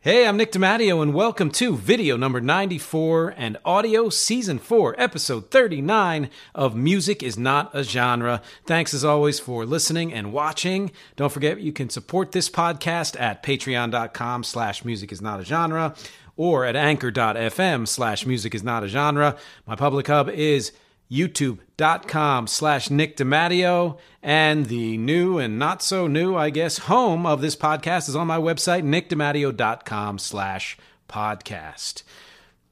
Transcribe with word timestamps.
Hey, 0.00 0.28
I'm 0.28 0.36
Nick 0.36 0.52
DiMatteo, 0.52 1.02
and 1.02 1.12
welcome 1.12 1.50
to 1.50 1.76
video 1.76 2.16
number 2.16 2.40
94 2.40 3.34
and 3.36 3.56
audio 3.64 4.08
season 4.10 4.60
4, 4.60 4.94
episode 4.96 5.50
39 5.50 6.30
of 6.54 6.76
Music 6.76 7.20
is 7.20 7.36
Not 7.36 7.74
a 7.74 7.82
Genre. 7.82 8.40
Thanks 8.64 8.94
as 8.94 9.04
always 9.04 9.40
for 9.40 9.66
listening 9.66 10.12
and 10.12 10.32
watching. 10.32 10.92
Don't 11.16 11.32
forget 11.32 11.60
you 11.60 11.72
can 11.72 11.90
support 11.90 12.30
this 12.30 12.48
podcast 12.48 13.20
at 13.20 13.42
patreon.com 13.42 14.44
slash 14.44 14.84
music 14.84 15.10
is 15.10 15.20
not 15.20 15.40
a 15.40 15.44
genre 15.44 15.96
or 16.36 16.64
at 16.64 16.76
anchor.fm 16.76 17.88
slash 17.88 18.24
music 18.24 18.54
is 18.54 18.62
not 18.62 18.84
a 18.84 18.88
genre. 18.88 19.36
My 19.66 19.74
public 19.74 20.06
hub 20.06 20.28
is 20.28 20.70
youtube.com 21.10 22.46
slash 22.46 22.90
Nick 22.90 23.16
DiMatteo. 23.16 23.98
And 24.22 24.66
the 24.66 24.98
new 24.98 25.38
and 25.38 25.58
not 25.58 25.82
so 25.82 26.06
new, 26.06 26.36
I 26.36 26.50
guess, 26.50 26.78
home 26.78 27.24
of 27.26 27.40
this 27.40 27.56
podcast 27.56 28.08
is 28.08 28.16
on 28.16 28.26
my 28.26 28.38
website, 28.38 28.82
nickdimatteo.com 28.82 30.18
slash 30.18 30.76
podcast. 31.08 32.02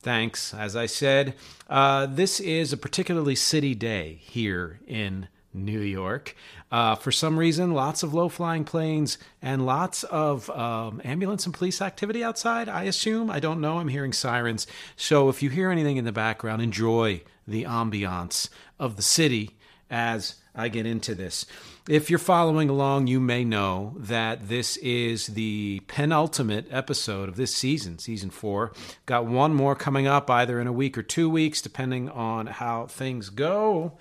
Thanks. 0.01 0.55
As 0.55 0.77
I 0.77 0.87
said, 0.87 1.35
uh, 1.69 2.07
this 2.07 2.39
is 2.39 2.73
a 2.73 2.77
particularly 2.77 3.35
city 3.35 3.75
day 3.75 4.21
here 4.23 4.79
in 4.87 5.29
New 5.53 5.81
York. 5.81 6.37
Uh, 6.71 6.95
for 6.95 7.11
some 7.11 7.39
reason, 7.39 7.73
lots 7.73 8.03
of 8.03 8.13
low 8.13 8.29
flying 8.29 8.65
planes 8.65 9.19
and 9.41 9.65
lots 9.65 10.05
of 10.05 10.51
um, 10.51 11.01
ambulance 11.05 11.47
and 11.47 11.55
police 11.55 11.81
activity 11.81 12.23
outside, 12.23 12.69
I 12.69 12.85
assume. 12.85 13.31
I 13.31 13.41
don't 13.41 13.61
know. 13.61 13.79
I'm 13.79 13.89
hearing 13.89 14.13
sirens. 14.13 14.67
So 14.97 15.29
if 15.29 15.43
you 15.43 15.51
hear 15.51 15.71
anything 15.71 15.97
in 15.97 16.05
the 16.05 16.13
background, 16.13 16.61
enjoy 16.63 17.23
the 17.47 17.65
ambiance 17.65 18.49
of 18.79 18.97
the 18.97 19.03
city 19.03 19.57
as 19.91 20.37
I 20.55 20.69
get 20.69 20.87
into 20.87 21.15
this. 21.15 21.47
If 21.89 22.11
you're 22.11 22.19
following 22.19 22.69
along, 22.69 23.07
you 23.07 23.21
may 23.21 23.45
know 23.45 23.95
that 23.99 24.49
this 24.49 24.77
is 24.79 25.29
the 25.29 25.83
penultimate 25.87 26.67
episode 26.71 27.29
of 27.29 27.37
this 27.37 27.55
season, 27.55 27.99
season 27.99 28.31
four. 28.31 28.73
Got 29.05 29.27
one 29.27 29.55
more 29.55 29.77
coming 29.77 30.07
up 30.07 30.29
either 30.29 30.61
in 30.61 30.67
a 30.67 30.73
week 30.73 30.99
or 30.99 31.03
two 31.03 31.31
weeks, 31.31 31.63
depending 31.63 32.09
on 32.09 32.47
how 32.47 32.87
things 32.87 33.29
go. 33.31 33.99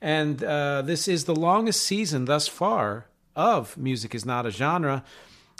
And 0.00 0.42
uh, 0.42 0.82
this 0.82 1.08
is 1.08 1.24
the 1.24 1.34
longest 1.34 1.82
season 1.82 2.24
thus 2.24 2.48
far 2.48 3.06
of 3.34 3.76
Music 3.76 4.14
is 4.14 4.24
Not 4.24 4.46
a 4.46 4.50
Genre. 4.50 5.04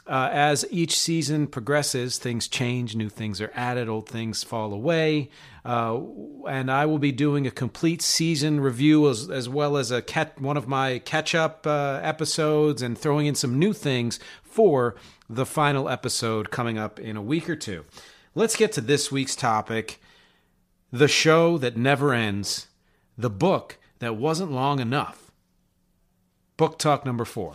Uh, 0.08 0.28
as 0.32 0.64
each 0.70 0.96
season 0.96 1.48
progresses, 1.48 2.16
things 2.16 2.46
change, 2.46 2.94
new 2.94 3.08
things 3.08 3.40
are 3.40 3.50
added, 3.54 3.88
old 3.88 4.08
things 4.08 4.44
fall 4.44 4.72
away. 4.72 5.28
Uh, 5.64 6.00
and 6.48 6.70
I 6.70 6.86
will 6.86 7.00
be 7.00 7.10
doing 7.10 7.44
a 7.44 7.50
complete 7.50 8.02
season 8.02 8.60
review 8.60 9.08
as, 9.08 9.28
as 9.28 9.48
well 9.48 9.76
as 9.76 9.90
a 9.90 10.00
cat, 10.00 10.40
one 10.40 10.56
of 10.56 10.68
my 10.68 11.00
catch 11.00 11.34
up 11.34 11.66
uh, 11.66 11.98
episodes 12.04 12.82
and 12.82 12.96
throwing 12.96 13.26
in 13.26 13.34
some 13.34 13.58
new 13.58 13.72
things 13.72 14.20
for 14.44 14.94
the 15.28 15.44
final 15.44 15.88
episode 15.88 16.52
coming 16.52 16.78
up 16.78 17.00
in 17.00 17.16
a 17.16 17.22
week 17.22 17.50
or 17.50 17.56
two. 17.56 17.84
Let's 18.36 18.54
get 18.54 18.70
to 18.72 18.80
this 18.80 19.10
week's 19.10 19.34
topic 19.34 19.98
the 20.92 21.08
show 21.08 21.58
that 21.58 21.76
never 21.76 22.14
ends, 22.14 22.68
the 23.18 23.30
book 23.30 23.76
that 23.98 24.16
wasn't 24.16 24.52
long 24.52 24.78
enough. 24.78 25.32
Book 26.56 26.78
talk 26.78 27.04
number 27.04 27.24
four. 27.24 27.54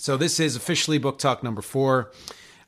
So 0.00 0.16
this 0.16 0.40
is 0.40 0.56
officially 0.56 0.96
book 0.96 1.18
talk 1.18 1.42
number 1.42 1.60
four. 1.60 2.10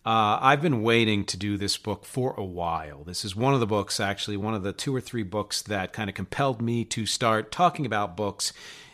Uh, 0.04 0.36
I've 0.38 0.60
been 0.60 0.82
waiting 0.82 1.24
to 1.24 1.38
do 1.38 1.56
this 1.56 1.78
book 1.78 2.04
for 2.04 2.34
a 2.36 2.44
while. 2.44 3.04
This 3.04 3.24
is 3.24 3.34
one 3.34 3.54
of 3.54 3.60
the 3.60 3.66
books, 3.66 4.00
actually, 4.00 4.36
one 4.36 4.52
of 4.52 4.62
the 4.62 4.74
two 4.74 4.94
or 4.94 5.00
three 5.00 5.22
books 5.22 5.62
that 5.62 5.94
kind 5.94 6.10
of 6.10 6.14
compelled 6.14 6.60
me 6.60 6.84
to 6.84 7.06
start 7.06 7.50
talking 7.50 7.86
about 7.86 8.18
books 8.18 8.52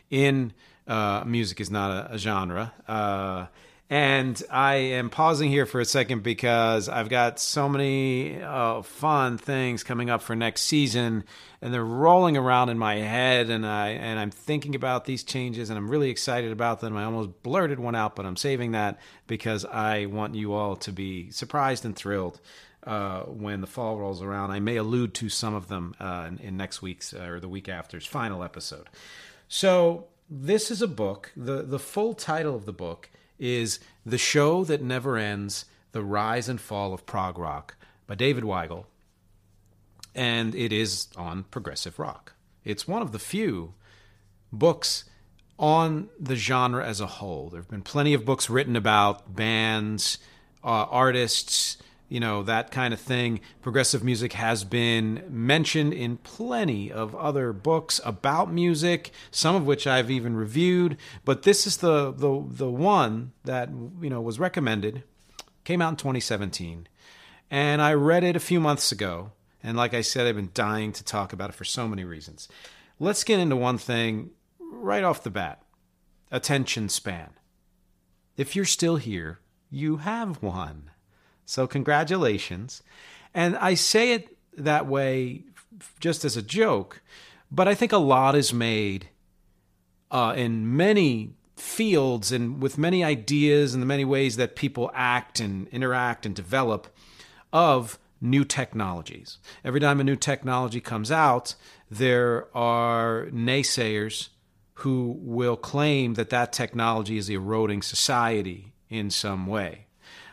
in 0.08 0.52
uh, 0.86 1.24
music 1.26 1.60
is 1.60 1.68
not 1.68 1.90
a, 1.90 2.14
a 2.14 2.18
genre. 2.18 2.74
Uh, 2.86 3.46
and 3.90 4.42
I 4.50 4.74
am 4.74 5.08
pausing 5.08 5.50
here 5.50 5.64
for 5.64 5.80
a 5.80 5.84
second 5.84 6.22
because 6.22 6.90
I've 6.90 7.08
got 7.08 7.40
so 7.40 7.70
many 7.70 8.42
uh, 8.42 8.82
fun 8.82 9.38
things 9.38 9.82
coming 9.82 10.10
up 10.10 10.20
for 10.20 10.36
next 10.36 10.62
season, 10.62 11.24
and 11.62 11.72
they're 11.72 11.84
rolling 11.84 12.36
around 12.36 12.68
in 12.68 12.76
my 12.76 12.96
head, 12.96 13.48
and 13.48 13.66
I 13.66 13.90
and 13.90 14.18
I'm 14.18 14.30
thinking 14.30 14.74
about 14.74 15.06
these 15.06 15.24
changes, 15.24 15.70
and 15.70 15.78
I'm 15.78 15.90
really 15.90 16.10
excited 16.10 16.52
about 16.52 16.80
them. 16.80 16.96
I 16.98 17.04
almost 17.04 17.42
blurted 17.42 17.80
one 17.80 17.94
out, 17.94 18.14
but 18.14 18.26
I'm 18.26 18.36
saving 18.36 18.72
that 18.72 18.98
because 19.26 19.64
I 19.64 20.04
want 20.06 20.34
you 20.34 20.52
all 20.52 20.76
to 20.76 20.92
be 20.92 21.30
surprised 21.30 21.86
and 21.86 21.96
thrilled 21.96 22.40
uh, 22.86 23.22
when 23.22 23.62
the 23.62 23.66
fall 23.66 23.98
rolls 23.98 24.20
around. 24.20 24.50
I 24.50 24.60
may 24.60 24.76
allude 24.76 25.14
to 25.14 25.30
some 25.30 25.54
of 25.54 25.68
them 25.68 25.94
uh, 25.98 26.26
in, 26.28 26.38
in, 26.38 26.56
next 26.58 26.82
week's 26.82 27.14
uh, 27.14 27.22
or 27.22 27.40
the 27.40 27.48
week 27.48 27.70
after's 27.70 28.04
final 28.04 28.44
episode. 28.44 28.88
So 29.48 30.08
this 30.28 30.70
is 30.70 30.82
a 30.82 30.88
book. 30.88 31.32
the 31.34 31.62
The 31.62 31.78
full 31.78 32.12
title 32.12 32.54
of 32.54 32.66
the 32.66 32.72
book 32.74 33.08
is 33.38 33.80
The 34.04 34.18
Show 34.18 34.64
That 34.64 34.82
Never 34.82 35.16
Ends 35.16 35.64
The 35.92 36.02
Rise 36.02 36.48
and 36.48 36.60
Fall 36.60 36.92
of 36.92 37.06
Prog 37.06 37.38
Rock 37.38 37.76
by 38.06 38.14
David 38.14 38.44
Weigel. 38.44 38.86
And 40.14 40.54
it 40.54 40.72
is 40.72 41.08
on 41.16 41.44
progressive 41.44 41.98
rock. 41.98 42.34
It's 42.64 42.88
one 42.88 43.02
of 43.02 43.12
the 43.12 43.18
few 43.18 43.74
books 44.52 45.04
on 45.58 46.08
the 46.18 46.36
genre 46.36 46.84
as 46.84 47.00
a 47.00 47.06
whole. 47.06 47.48
There 47.48 47.60
have 47.60 47.70
been 47.70 47.82
plenty 47.82 48.14
of 48.14 48.24
books 48.24 48.48
written 48.48 48.76
about 48.76 49.34
bands, 49.34 50.18
uh, 50.62 50.86
artists, 50.90 51.78
you 52.08 52.20
know, 52.20 52.42
that 52.42 52.70
kind 52.70 52.94
of 52.94 53.00
thing. 53.00 53.40
Progressive 53.60 54.02
music 54.02 54.32
has 54.34 54.64
been 54.64 55.22
mentioned 55.28 55.92
in 55.92 56.16
plenty 56.18 56.90
of 56.90 57.14
other 57.14 57.52
books 57.52 58.00
about 58.04 58.52
music, 58.52 59.10
some 59.30 59.54
of 59.54 59.66
which 59.66 59.86
I've 59.86 60.10
even 60.10 60.34
reviewed, 60.34 60.96
but 61.24 61.42
this 61.42 61.66
is 61.66 61.78
the 61.78 62.10
the 62.12 62.44
the 62.46 62.70
one 62.70 63.32
that, 63.44 63.68
you 64.00 64.10
know, 64.10 64.20
was 64.20 64.38
recommended. 64.38 65.02
Came 65.64 65.82
out 65.82 65.90
in 65.90 65.96
2017. 65.96 66.88
And 67.50 67.80
I 67.80 67.94
read 67.94 68.24
it 68.24 68.36
a 68.36 68.40
few 68.40 68.60
months 68.60 68.92
ago, 68.92 69.32
and 69.62 69.76
like 69.76 69.94
I 69.94 70.02
said, 70.02 70.26
I've 70.26 70.36
been 70.36 70.50
dying 70.52 70.92
to 70.92 71.04
talk 71.04 71.32
about 71.32 71.50
it 71.50 71.54
for 71.54 71.64
so 71.64 71.88
many 71.88 72.04
reasons. 72.04 72.48
Let's 72.98 73.24
get 73.24 73.40
into 73.40 73.56
one 73.56 73.78
thing 73.78 74.30
right 74.60 75.04
off 75.04 75.22
the 75.22 75.30
bat. 75.30 75.62
Attention 76.30 76.90
span. 76.90 77.30
If 78.36 78.54
you're 78.54 78.66
still 78.66 78.96
here, 78.96 79.40
you 79.70 79.98
have 79.98 80.42
one. 80.42 80.90
So, 81.48 81.66
congratulations. 81.66 82.82
And 83.32 83.56
I 83.56 83.72
say 83.72 84.12
it 84.12 84.36
that 84.58 84.86
way 84.86 85.44
just 85.98 86.22
as 86.26 86.36
a 86.36 86.42
joke, 86.42 87.00
but 87.50 87.66
I 87.66 87.74
think 87.74 87.90
a 87.90 87.96
lot 87.96 88.34
is 88.34 88.52
made 88.52 89.08
uh, 90.10 90.34
in 90.36 90.76
many 90.76 91.30
fields 91.56 92.32
and 92.32 92.60
with 92.60 92.76
many 92.76 93.02
ideas 93.02 93.72
and 93.72 93.82
the 93.82 93.86
many 93.86 94.04
ways 94.04 94.36
that 94.36 94.56
people 94.56 94.90
act 94.92 95.40
and 95.40 95.66
interact 95.68 96.26
and 96.26 96.34
develop 96.34 96.86
of 97.50 97.98
new 98.20 98.44
technologies. 98.44 99.38
Every 99.64 99.80
time 99.80 100.00
a 100.00 100.04
new 100.04 100.16
technology 100.16 100.82
comes 100.82 101.10
out, 101.10 101.54
there 101.90 102.54
are 102.54 103.28
naysayers 103.32 104.28
who 104.74 105.16
will 105.18 105.56
claim 105.56 106.12
that 106.14 106.28
that 106.28 106.52
technology 106.52 107.16
is 107.16 107.30
eroding 107.30 107.80
society 107.80 108.74
in 108.90 109.08
some 109.08 109.46
way. 109.46 109.87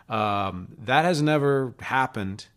Um, 0.08 0.70
that 0.78 1.06
has 1.06 1.22
never 1.22 1.74
happened 1.80 2.48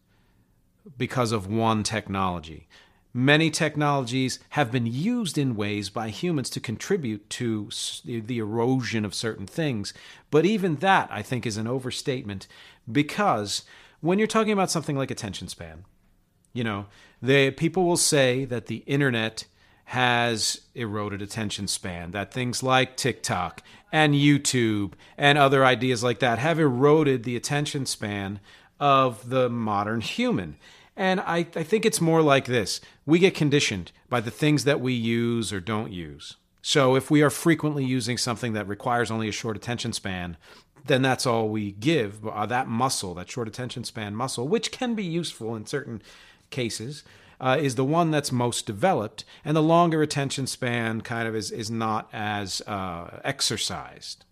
because 0.96 1.32
of 1.32 1.46
one 1.46 1.82
technology. 1.82 2.66
Many 3.14 3.50
technologies 3.50 4.38
have 4.50 4.70
been 4.70 4.86
used 4.86 5.38
in 5.38 5.56
ways 5.56 5.90
by 5.90 6.10
humans 6.10 6.50
to 6.50 6.60
contribute 6.60 7.28
to 7.30 7.70
the 8.04 8.38
erosion 8.38 9.04
of 9.04 9.14
certain 9.14 9.46
things. 9.46 9.94
But 10.30 10.44
even 10.44 10.76
that, 10.76 11.08
I 11.10 11.22
think, 11.22 11.46
is 11.46 11.56
an 11.56 11.66
overstatement 11.66 12.46
because 12.90 13.64
when 14.00 14.18
you're 14.18 14.28
talking 14.28 14.52
about 14.52 14.70
something 14.70 14.96
like 14.96 15.10
attention 15.10 15.48
span, 15.48 15.84
You 16.52 16.64
know, 16.64 16.86
they 17.22 17.50
people 17.50 17.84
will 17.84 17.96
say 17.96 18.44
that 18.46 18.66
the 18.66 18.82
internet 18.86 19.44
has 19.86 20.62
eroded 20.74 21.22
attention 21.22 21.68
span, 21.68 22.10
that 22.10 22.32
things 22.32 22.62
like 22.62 22.96
TikTok 22.96 23.62
and 23.90 24.14
YouTube 24.14 24.92
and 25.16 25.38
other 25.38 25.64
ideas 25.64 26.02
like 26.02 26.18
that 26.20 26.38
have 26.38 26.58
eroded 26.58 27.24
the 27.24 27.36
attention 27.36 27.86
span 27.86 28.40
of 28.78 29.30
the 29.30 29.48
modern 29.48 30.00
human. 30.00 30.56
And 30.96 31.20
I, 31.20 31.46
I 31.54 31.62
think 31.62 31.86
it's 31.86 32.00
more 32.00 32.22
like 32.22 32.46
this 32.46 32.80
we 33.06 33.18
get 33.18 33.34
conditioned 33.34 33.92
by 34.08 34.20
the 34.20 34.30
things 34.30 34.64
that 34.64 34.80
we 34.80 34.92
use 34.92 35.52
or 35.52 35.60
don't 35.60 35.92
use. 35.92 36.36
So 36.60 36.96
if 36.96 37.10
we 37.10 37.22
are 37.22 37.30
frequently 37.30 37.84
using 37.84 38.18
something 38.18 38.52
that 38.52 38.68
requires 38.68 39.10
only 39.10 39.28
a 39.28 39.32
short 39.32 39.56
attention 39.56 39.92
span, 39.92 40.36
then 40.84 41.02
that's 41.02 41.26
all 41.26 41.48
we 41.48 41.72
give. 41.72 42.26
Uh, 42.26 42.46
that 42.46 42.66
muscle, 42.66 43.14
that 43.14 43.30
short 43.30 43.48
attention 43.48 43.84
span 43.84 44.14
muscle, 44.14 44.48
which 44.48 44.72
can 44.72 44.94
be 44.94 45.04
useful 45.04 45.54
in 45.54 45.66
certain 45.66 46.02
cases, 46.50 47.04
uh, 47.40 47.58
is 47.60 47.76
the 47.76 47.84
one 47.84 48.10
that's 48.10 48.32
most 48.32 48.66
developed, 48.66 49.24
and 49.44 49.56
the 49.56 49.62
longer 49.62 50.02
attention 50.02 50.46
span 50.46 51.00
kind 51.00 51.28
of 51.28 51.34
is 51.36 51.50
is 51.50 51.70
not 51.70 52.08
as 52.12 52.60
uh, 52.62 53.20
exercised. 53.24 54.24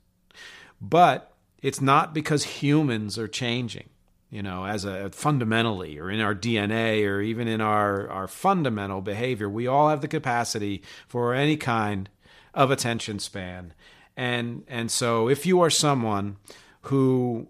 But 0.80 1.32
it's 1.62 1.80
not 1.80 2.12
because 2.12 2.44
humans 2.44 3.18
are 3.18 3.28
changing, 3.28 3.88
you 4.30 4.42
know, 4.42 4.66
as 4.66 4.84
a 4.84 5.10
fundamentally 5.10 5.98
or 5.98 6.10
in 6.10 6.20
our 6.20 6.34
DNA 6.34 7.06
or 7.06 7.20
even 7.20 7.48
in 7.48 7.60
our 7.60 8.08
our 8.10 8.28
fundamental 8.28 9.00
behavior. 9.00 9.48
We 9.48 9.66
all 9.66 9.88
have 9.88 10.00
the 10.00 10.08
capacity 10.08 10.82
for 11.06 11.34
any 11.34 11.56
kind 11.56 12.08
of 12.54 12.70
attention 12.70 13.20
span, 13.20 13.72
and 14.16 14.64
and 14.66 14.90
so 14.90 15.28
if 15.28 15.46
you 15.46 15.60
are 15.60 15.70
someone 15.70 16.36
who 16.82 17.46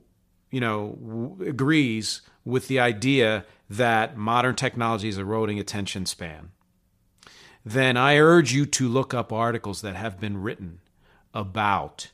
you 0.51 0.61
know 0.61 0.99
w- 1.03 1.49
agrees 1.49 2.21
with 2.47 2.69
the 2.69 2.81
idea 2.81 3.45
that 3.69 4.17
modern 4.17 4.55
technology 4.55 5.09
is 5.09 5.19
eroding 5.19 5.59
attention 5.59 6.07
span, 6.07 6.53
then 7.65 7.97
I 7.97 8.17
urge 8.17 8.55
you 8.55 8.65
to 8.65 8.89
look 8.89 9.13
up 9.13 9.33
articles 9.33 9.83
that 9.83 9.97
have 9.97 10.21
been 10.21 10.41
written 10.41 10.79
about, 11.35 12.13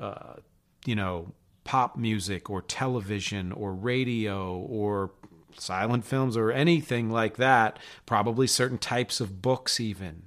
uh, 0.00 0.34
you 0.84 0.96
know, 0.96 1.32
pop 1.62 1.96
music 1.96 2.50
or 2.50 2.60
television 2.60 3.52
or 3.52 3.72
radio 3.72 4.56
or 4.58 5.12
silent 5.56 6.04
films 6.04 6.36
or 6.36 6.50
anything 6.50 7.08
like 7.08 7.36
that, 7.36 7.78
probably 8.06 8.48
certain 8.48 8.78
types 8.78 9.20
of 9.20 9.40
books, 9.40 9.78
even. 9.78 10.24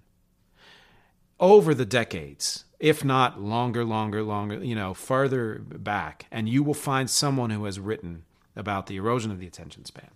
Over 1.39 1.73
the 1.73 1.85
decades, 1.85 2.63
if 2.79 3.03
not 3.03 3.41
longer, 3.41 3.83
longer, 3.83 4.23
longer, 4.23 4.63
you 4.63 4.75
know, 4.75 4.93
farther 4.93 5.59
back, 5.59 6.27
and 6.31 6.47
you 6.47 6.63
will 6.63 6.73
find 6.73 7.09
someone 7.09 7.49
who 7.49 7.65
has 7.65 7.79
written 7.79 8.23
about 8.55 8.88
the 8.88 8.97
erosion 8.97 9.31
of 9.31 9.39
the 9.39 9.47
attention 9.47 9.85
span. 9.85 10.11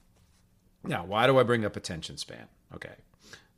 Now, 0.83 1.05
why 1.05 1.27
do 1.27 1.37
I 1.37 1.43
bring 1.43 1.65
up 1.65 1.75
attention 1.75 2.17
span? 2.17 2.47
Okay. 2.73 2.95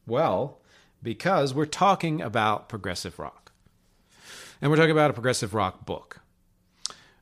Well, 0.07 0.59
because 1.03 1.53
we're 1.53 1.65
talking 1.65 2.21
about 2.21 2.69
progressive 2.69 3.19
rock. 3.19 3.51
And 4.61 4.69
we're 4.69 4.77
talking 4.77 4.91
about 4.91 5.11
a 5.11 5.13
progressive 5.13 5.53
rock 5.53 5.85
book. 5.85 6.21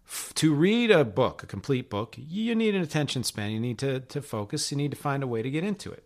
F- 0.08 0.32
to 0.36 0.54
read 0.54 0.90
a 0.90 1.04
book, 1.04 1.44
a 1.44 1.46
complete 1.46 1.90
book, 1.90 2.16
you 2.18 2.56
need 2.56 2.74
an 2.74 2.82
attention 2.82 3.24
span. 3.24 3.52
You 3.52 3.60
need 3.60 3.78
to, 3.80 4.00
to 4.00 4.22
focus. 4.22 4.72
You 4.72 4.78
need 4.78 4.92
to 4.92 4.98
find 4.98 5.22
a 5.22 5.28
way 5.28 5.42
to 5.42 5.50
get 5.50 5.64
into 5.64 5.92
it. 5.92 6.06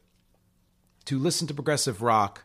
To 1.05 1.19
listen 1.19 1.47
to 1.47 1.53
progressive 1.53 2.01
rock, 2.01 2.43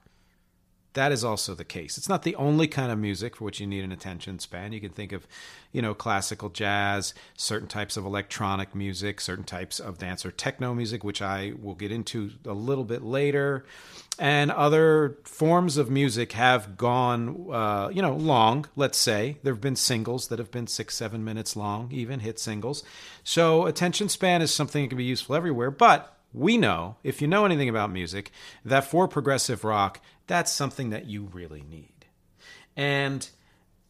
that 0.96 1.12
is 1.12 1.22
also 1.22 1.54
the 1.54 1.64
case. 1.64 1.96
It's 1.98 2.08
not 2.08 2.22
the 2.22 2.34
only 2.36 2.66
kind 2.66 2.90
of 2.90 2.98
music 2.98 3.36
for 3.36 3.44
which 3.44 3.60
you 3.60 3.66
need 3.66 3.84
an 3.84 3.92
attention 3.92 4.38
span. 4.38 4.72
You 4.72 4.80
can 4.80 4.90
think 4.90 5.12
of, 5.12 5.26
you 5.70 5.82
know, 5.82 5.94
classical 5.94 6.48
jazz, 6.48 7.12
certain 7.36 7.68
types 7.68 7.96
of 7.96 8.04
electronic 8.04 8.74
music, 8.74 9.20
certain 9.20 9.44
types 9.44 9.78
of 9.78 9.98
dance 9.98 10.24
or 10.24 10.30
techno 10.30 10.74
music, 10.74 11.04
which 11.04 11.20
I 11.20 11.52
will 11.62 11.74
get 11.74 11.92
into 11.92 12.32
a 12.46 12.54
little 12.54 12.84
bit 12.84 13.02
later. 13.02 13.66
And 14.18 14.50
other 14.50 15.18
forms 15.24 15.76
of 15.76 15.90
music 15.90 16.32
have 16.32 16.78
gone, 16.78 17.46
uh, 17.52 17.90
you 17.92 18.00
know, 18.00 18.16
long, 18.16 18.66
let's 18.74 18.98
say. 18.98 19.36
There 19.42 19.52
have 19.52 19.60
been 19.60 19.76
singles 19.76 20.28
that 20.28 20.38
have 20.38 20.50
been 20.50 20.66
six, 20.66 20.96
seven 20.96 21.22
minutes 21.22 21.54
long, 21.54 21.92
even 21.92 22.20
hit 22.20 22.38
singles. 22.38 22.82
So 23.22 23.66
attention 23.66 24.08
span 24.08 24.40
is 24.40 24.52
something 24.52 24.84
that 24.84 24.88
can 24.88 24.98
be 24.98 25.04
useful 25.04 25.36
everywhere. 25.36 25.70
But 25.70 26.16
we 26.32 26.58
know, 26.58 26.96
if 27.02 27.22
you 27.22 27.28
know 27.28 27.44
anything 27.46 27.68
about 27.68 27.90
music, 27.90 28.30
that 28.64 28.84
for 28.84 29.08
progressive 29.08 29.64
rock, 29.64 30.00
that's 30.26 30.52
something 30.52 30.90
that 30.90 31.06
you 31.06 31.24
really 31.32 31.64
need. 31.68 32.06
And 32.76 33.28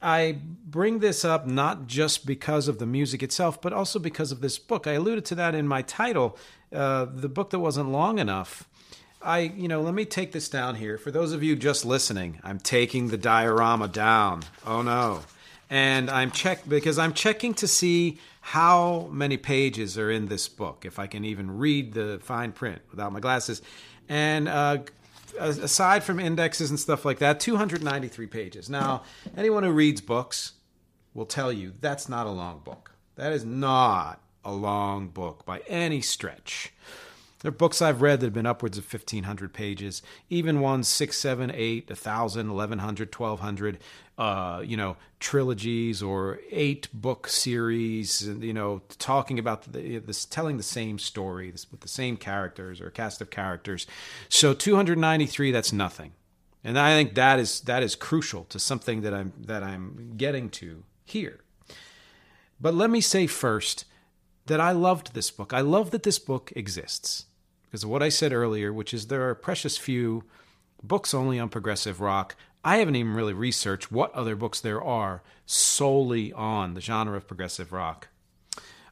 I 0.01 0.39
bring 0.65 0.99
this 1.01 1.25
up 1.25 1.47
not 1.47 1.87
just 1.87 2.27
because 2.27 2.69
of 2.69 2.79
the 2.79 2.87
music 2.87 3.23
itself, 3.23 3.61
but 3.61 3.73
also 3.73 3.99
because 3.99 4.31
of 4.31 4.41
this 4.41 4.59
book. 4.59 4.87
I 4.87 4.93
alluded 4.93 5.25
to 5.27 5.35
that 5.37 5.55
in 5.55 5.67
my 5.67 5.83
title, 5.83 6.37
uh, 6.73 7.07
the 7.07 7.29
book 7.29 7.51
that 7.51 7.59
wasn't 7.59 7.89
long 7.89 8.19
enough. 8.19 8.69
I, 9.23 9.41
you 9.41 9.67
know, 9.67 9.81
let 9.81 9.95
me 9.95 10.05
take 10.05 10.33
this 10.33 10.49
down 10.49 10.77
here. 10.77 10.99
For 10.99 11.11
those 11.11 11.33
of 11.33 11.43
you 11.43 11.57
just 11.57 11.85
listening, 11.85 12.39
I'm 12.45 12.61
taking 12.61 13.09
the 13.09 13.17
diorama 13.17 13.89
down. 13.89 14.43
Oh 14.65 14.83
no. 14.83 15.23
And 15.69 16.09
I'm 16.11 16.31
check 16.31 16.69
because 16.69 16.99
I'm 16.99 17.13
checking 17.13 17.55
to 17.55 17.67
see 17.67 18.19
how 18.41 19.09
many 19.11 19.37
pages 19.37 19.99
are 19.99 20.13
in 20.13 20.27
this 20.27 20.47
book, 20.49 20.85
if 20.85 21.01
I 21.01 21.09
can 21.09 21.25
even 21.25 21.59
read 21.59 21.95
the 21.95 22.21
fine 22.23 22.53
print 22.53 22.81
without 22.91 23.13
my 23.13 23.19
glasses. 23.19 23.63
And 24.09 24.47
uh, 24.47 24.79
aside 25.39 26.05
from 26.05 26.21
indexes 26.21 26.71
and 26.71 26.79
stuff 26.79 27.05
like 27.05 27.19
that, 27.19 27.41
293 27.41 28.27
pages. 28.27 28.71
Now, 28.71 29.03
anyone 29.37 29.63
who 29.63 29.71
reads 29.73 30.01
books 30.01 30.53
will 31.15 31.27
tell 31.27 31.53
you 31.53 31.73
that's 31.81 32.09
not 32.09 32.27
a 32.27 32.31
long 32.31 32.61
book. 32.61 32.93
That 33.17 33.33
is 33.33 33.45
not 33.45 34.21
a 34.45 34.53
long 34.53 35.09
book 35.09 35.45
by 35.45 35.61
any 35.67 36.01
stretch. 36.01 36.73
There 37.41 37.51
are 37.51 37.53
books 37.53 37.83
I've 37.83 38.01
read 38.01 38.21
that 38.21 38.27
have 38.27 38.33
been 38.33 38.47
upwards 38.47 38.79
of 38.79 38.91
1,500 38.91 39.53
pages, 39.53 40.03
even 40.31 40.61
ones 40.61 40.89
6, 40.89 41.17
7, 41.17 41.53
8, 41.55 41.89
1,000, 41.91 42.55
1,100, 42.55 43.15
1,200, 43.15 43.79
uh, 44.17 44.63
you 44.65 44.77
know, 44.77 44.97
trilogies 45.21 46.03
or 46.03 46.39
eight 46.51 46.89
book 46.95 47.29
series, 47.29 48.27
you 48.27 48.55
know, 48.55 48.81
talking 48.99 49.39
about 49.39 49.71
the, 49.71 49.99
this, 49.99 50.25
telling 50.25 50.57
the 50.57 50.63
same 50.63 50.99
story 50.99 51.51
this, 51.51 51.71
with 51.71 51.81
the 51.81 51.89
same 51.89 52.17
characters 52.17 52.81
or 52.81 52.91
cast 52.91 53.21
of 53.21 53.29
characters. 53.29 53.87
So 54.31 54.55
293, 54.55 55.53
that's 55.53 55.73
nothing. 55.73 56.13
And 56.65 56.79
I 56.79 56.95
think 56.95 57.15
that 57.15 57.39
is 57.39 57.61
that 57.61 57.85
is 57.85 57.95
crucial 57.95 58.43
to 58.47 58.59
something 58.59 59.03
that 59.03 59.15
I'm 59.15 59.33
that 59.39 59.63
I'm 59.63 60.15
getting 60.17 60.49
to 60.51 60.83
here. 61.05 61.39
But 62.61 62.75
let 62.75 62.91
me 62.91 63.01
say 63.01 63.29
first 63.29 63.85
that 64.47 64.61
I 64.61 64.73
loved 64.73 65.15
this 65.15 65.31
book. 65.31 65.53
I 65.53 65.61
love 65.61 65.91
that 65.91 66.03
this 66.03 66.19
book 66.19 66.53
exists 66.57 67.27
because 67.65 67.85
of 67.85 67.91
what 67.91 68.03
I 68.03 68.09
said 68.09 68.33
earlier, 68.33 68.73
which 68.73 68.95
is 68.95 69.07
there 69.07 69.29
are 69.29 69.35
precious 69.35 69.77
few 69.77 70.25
books 70.83 71.13
only 71.13 71.39
on 71.39 71.49
progressive 71.49 72.01
rock. 72.01 72.37
I 72.65 72.79
haven't 72.79 72.97
even 72.97 73.15
really 73.15 73.33
researched 73.33 73.93
what 73.93 74.15
other 74.15 74.35
books 74.35 74.61
there 74.61 74.83
are 74.83 75.23
solely 75.47 76.33
on 76.33 76.75
the 76.75 76.81
genre 76.81 77.17
of 77.17 77.29
progressive 77.29 77.73
rock. 77.73 78.09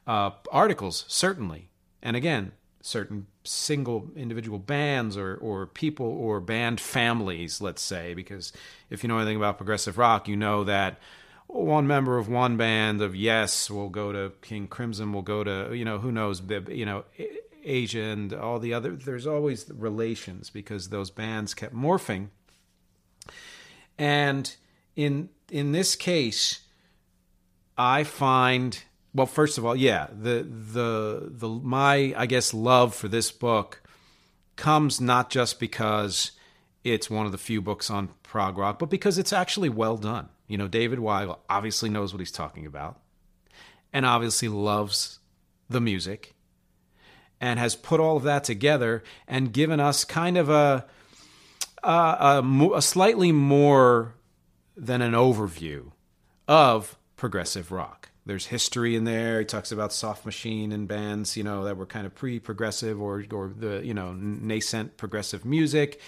Uh, 0.07 0.31
articles, 0.51 1.05
certainly. 1.07 1.69
And 2.01 2.15
again, 2.15 2.51
certain 2.81 3.25
single 3.43 4.11
individual 4.15 4.59
bands 4.59 5.17
or, 5.17 5.35
or 5.35 5.65
people 5.65 6.05
or 6.05 6.39
band 6.39 6.79
families, 6.79 7.59
let's 7.59 7.81
say, 7.81 8.13
because 8.13 8.53
if 8.89 9.03
you 9.03 9.07
know 9.09 9.17
anything 9.17 9.37
about 9.37 9.57
progressive 9.57 9.97
rock, 9.97 10.27
you 10.27 10.35
know 10.35 10.63
that 10.63 10.99
one 11.63 11.87
member 11.87 12.17
of 12.17 12.27
one 12.27 12.57
band 12.57 13.01
of 13.01 13.15
Yes 13.15 13.69
will 13.69 13.89
go 13.89 14.11
to 14.11 14.33
King 14.41 14.67
Crimson, 14.67 15.13
will 15.13 15.21
go 15.21 15.43
to 15.43 15.73
you 15.73 15.85
know 15.85 15.99
who 15.99 16.11
knows 16.11 16.41
you 16.69 16.85
know 16.85 17.05
Asia 17.63 18.01
and 18.01 18.33
all 18.33 18.59
the 18.59 18.73
other. 18.73 18.91
There's 18.91 19.27
always 19.27 19.69
relations 19.69 20.49
because 20.49 20.89
those 20.89 21.09
bands 21.09 21.53
kept 21.53 21.73
morphing, 21.73 22.29
and 23.97 24.55
in 24.95 25.29
in 25.49 25.71
this 25.71 25.95
case, 25.95 26.61
I 27.77 28.03
find 28.03 28.83
well 29.13 29.27
first 29.27 29.57
of 29.57 29.65
all 29.65 29.75
yeah 29.75 30.07
the 30.11 30.43
the 30.43 31.29
the 31.29 31.47
my 31.47 32.13
I 32.17 32.25
guess 32.25 32.53
love 32.53 32.93
for 32.93 33.07
this 33.07 33.31
book 33.31 33.81
comes 34.55 34.99
not 34.99 35.29
just 35.29 35.59
because 35.59 36.31
it's 36.83 37.09
one 37.09 37.25
of 37.25 37.31
the 37.31 37.37
few 37.37 37.61
books 37.61 37.89
on 37.89 38.09
prog 38.23 38.57
rock, 38.57 38.77
but 38.77 38.89
because 38.89 39.17
it's 39.17 39.33
actually 39.33 39.69
well 39.69 39.97
done. 39.97 40.29
You 40.47 40.57
know, 40.57 40.67
David 40.67 40.99
Weigel 40.99 41.39
obviously 41.49 41.89
knows 41.89 42.13
what 42.13 42.19
he's 42.19 42.31
talking 42.31 42.65
about 42.65 42.99
and 43.91 44.05
obviously 44.05 44.47
loves 44.47 45.19
the 45.69 45.81
music 45.81 46.35
and 47.41 47.59
has 47.59 47.75
put 47.75 47.99
all 47.99 48.17
of 48.17 48.23
that 48.23 48.43
together 48.43 49.03
and 49.27 49.51
given 49.51 49.79
us 49.79 50.03
kind 50.03 50.37
of 50.37 50.49
a, 50.49 50.85
a, 51.83 51.89
a, 51.89 52.69
a 52.75 52.81
slightly 52.81 53.31
more 53.31 54.15
than 54.77 55.01
an 55.01 55.13
overview 55.13 55.91
of 56.47 56.97
progressive 57.15 57.71
rock. 57.71 58.09
There's 58.25 58.47
history 58.47 58.95
in 58.95 59.03
there. 59.03 59.39
He 59.39 59.45
talks 59.45 59.71
about 59.71 59.93
Soft 59.93 60.25
Machine 60.25 60.71
and 60.71 60.87
bands, 60.87 61.37
you 61.37 61.43
know, 61.43 61.63
that 61.65 61.77
were 61.77 61.85
kind 61.85 62.07
of 62.07 62.15
pre-progressive 62.15 62.99
or 62.99 63.23
or 63.31 63.53
the 63.55 63.85
you 63.85 63.93
know 63.93 64.13
nascent 64.13 64.97
progressive 64.97 65.45
music 65.45 66.01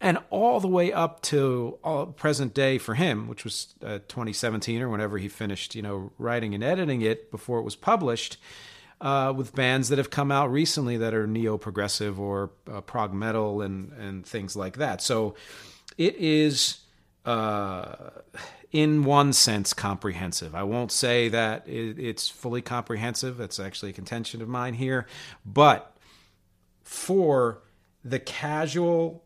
and 0.00 0.18
all 0.30 0.60
the 0.60 0.68
way 0.68 0.92
up 0.92 1.22
to 1.22 1.78
all, 1.82 2.06
present 2.06 2.54
day 2.54 2.78
for 2.78 2.94
him, 2.94 3.28
which 3.28 3.44
was 3.44 3.74
uh, 3.82 3.98
2017 4.08 4.82
or 4.82 4.88
whenever 4.88 5.18
he 5.18 5.28
finished, 5.28 5.74
you 5.74 5.82
know, 5.82 6.12
writing 6.18 6.54
and 6.54 6.62
editing 6.62 7.02
it 7.02 7.30
before 7.30 7.58
it 7.58 7.62
was 7.62 7.76
published. 7.76 8.36
uh, 9.00 9.32
with 9.36 9.54
bands 9.54 9.88
that 9.90 9.98
have 9.98 10.10
come 10.10 10.32
out 10.32 10.50
recently 10.50 10.96
that 10.96 11.14
are 11.14 11.26
neo 11.26 11.58
progressive 11.58 12.18
or 12.18 12.50
uh, 12.72 12.80
prog 12.80 13.12
metal 13.12 13.60
and 13.62 13.92
and 13.92 14.26
things 14.26 14.56
like 14.56 14.76
that. 14.78 15.02
So 15.02 15.34
it 15.98 16.16
is. 16.16 16.78
Uh, 17.24 18.10
in 18.72 19.04
one 19.04 19.32
sense, 19.32 19.72
comprehensive. 19.72 20.54
I 20.54 20.62
won't 20.62 20.92
say 20.92 21.28
that 21.30 21.64
it's 21.66 22.28
fully 22.28 22.62
comprehensive. 22.62 23.36
That's 23.36 23.58
actually 23.58 23.90
a 23.90 23.94
contention 23.94 24.42
of 24.42 24.48
mine 24.48 24.74
here. 24.74 25.06
But 25.44 25.96
for 26.84 27.62
the 28.04 28.18
casual 28.20 29.24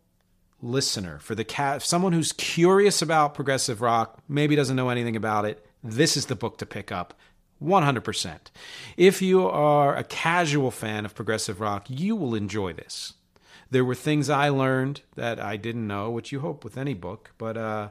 listener, 0.63 1.19
for 1.19 1.35
the 1.35 1.45
ca- 1.45 1.79
someone 1.79 2.13
who's 2.13 2.33
curious 2.33 3.03
about 3.03 3.35
progressive 3.35 3.81
rock, 3.81 4.19
maybe 4.29 4.57
doesn't 4.57 4.77
know 4.77 4.89
anything 4.89 5.17
about 5.17 5.45
it, 5.45 5.67
this 5.83 6.17
is 6.17 6.27
the 6.27 6.37
book 6.37 6.59
to 6.59 6.67
pick 6.67 6.93
up. 6.93 7.15
100%. 7.63 8.39
If 8.97 9.21
you 9.21 9.47
are 9.47 9.97
a 9.97 10.05
casual 10.05 10.71
fan 10.71 11.05
of 11.05 11.15
progressive 11.15 11.61
rock, 11.61 11.87
you 11.89 12.17
will 12.17 12.35
enjoy 12.35 12.73
this. 12.73 13.15
There 13.71 13.85
were 13.85 13.95
things 13.95 14.31
I 14.31 14.49
learned 14.49 15.03
that 15.15 15.39
I 15.39 15.57
didn't 15.57 15.87
know, 15.87 16.11
which 16.11 16.33
you 16.33 16.41
hope 16.41 16.65
with 16.65 16.77
any 16.77 16.95
book, 16.95 17.33
but 17.39 17.57
uh, 17.57 17.91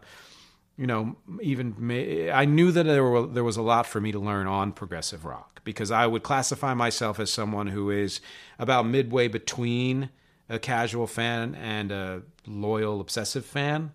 you 0.77 0.87
know, 0.87 1.15
even 1.41 2.29
I 2.33 2.45
knew 2.45 2.71
that 2.71 2.83
there 2.83 3.03
were 3.03 3.27
there 3.27 3.43
was 3.43 3.57
a 3.57 3.61
lot 3.61 3.85
for 3.85 4.01
me 4.01 4.11
to 4.11 4.19
learn 4.19 4.47
on 4.47 4.71
progressive 4.71 5.23
rock 5.23 5.61
because 5.63 5.91
I 5.91 6.07
would 6.07 6.23
classify 6.23 6.73
myself 6.73 7.19
as 7.19 7.31
someone 7.31 7.67
who 7.67 7.91
is 7.91 8.19
about 8.57 8.85
midway 8.85 9.27
between 9.27 10.09
a 10.49 10.59
casual 10.59 11.07
fan 11.07 11.55
and 11.55 11.91
a 11.91 12.23
loyal 12.47 12.99
obsessive 12.99 13.45
fan. 13.45 13.91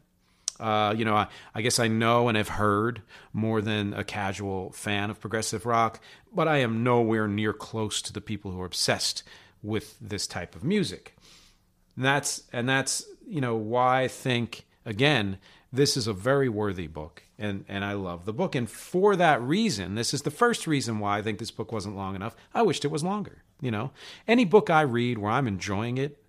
Uh, 0.60 0.94
you 0.96 1.04
know, 1.04 1.16
I, 1.16 1.26
I, 1.52 1.62
guess 1.62 1.80
I 1.80 1.88
know 1.88 2.28
and 2.28 2.36
have 2.36 2.48
heard 2.48 3.02
more 3.32 3.60
than 3.60 3.92
a 3.92 4.04
casual 4.04 4.70
fan 4.70 5.10
of 5.10 5.18
progressive 5.18 5.66
rock, 5.66 6.00
but 6.32 6.46
I 6.46 6.58
am 6.58 6.84
nowhere 6.84 7.26
near 7.26 7.52
close 7.52 8.00
to 8.02 8.12
the 8.12 8.20
people 8.20 8.52
who 8.52 8.60
are 8.60 8.66
obsessed 8.66 9.24
with 9.64 9.96
this 10.00 10.28
type 10.28 10.54
of 10.54 10.62
music. 10.62 11.16
And 11.96 12.04
that's 12.04 12.44
and 12.52 12.68
that's 12.68 13.04
you 13.26 13.40
know 13.40 13.56
why 13.56 14.02
I 14.02 14.08
think 14.08 14.66
again 14.84 15.38
this 15.72 15.96
is 15.96 16.06
a 16.06 16.12
very 16.12 16.48
worthy 16.48 16.86
book 16.86 17.22
and 17.38 17.64
and 17.68 17.84
I 17.84 17.94
love 17.94 18.24
the 18.24 18.32
book 18.32 18.54
and 18.54 18.68
for 18.68 19.16
that 19.16 19.40
reason 19.40 19.94
this 19.94 20.12
is 20.12 20.22
the 20.22 20.30
first 20.30 20.66
reason 20.66 20.98
why 20.98 21.18
I 21.18 21.22
think 21.22 21.38
this 21.38 21.50
book 21.50 21.72
wasn't 21.72 21.96
long 21.96 22.14
enough 22.14 22.36
I 22.52 22.62
wished 22.62 22.84
it 22.84 22.90
was 22.90 23.02
longer 23.02 23.42
you 23.60 23.70
know 23.70 23.92
any 24.26 24.44
book 24.44 24.70
I 24.70 24.82
read 24.82 25.18
where 25.18 25.30
I'm 25.30 25.46
enjoying 25.46 25.98
it 25.98 26.23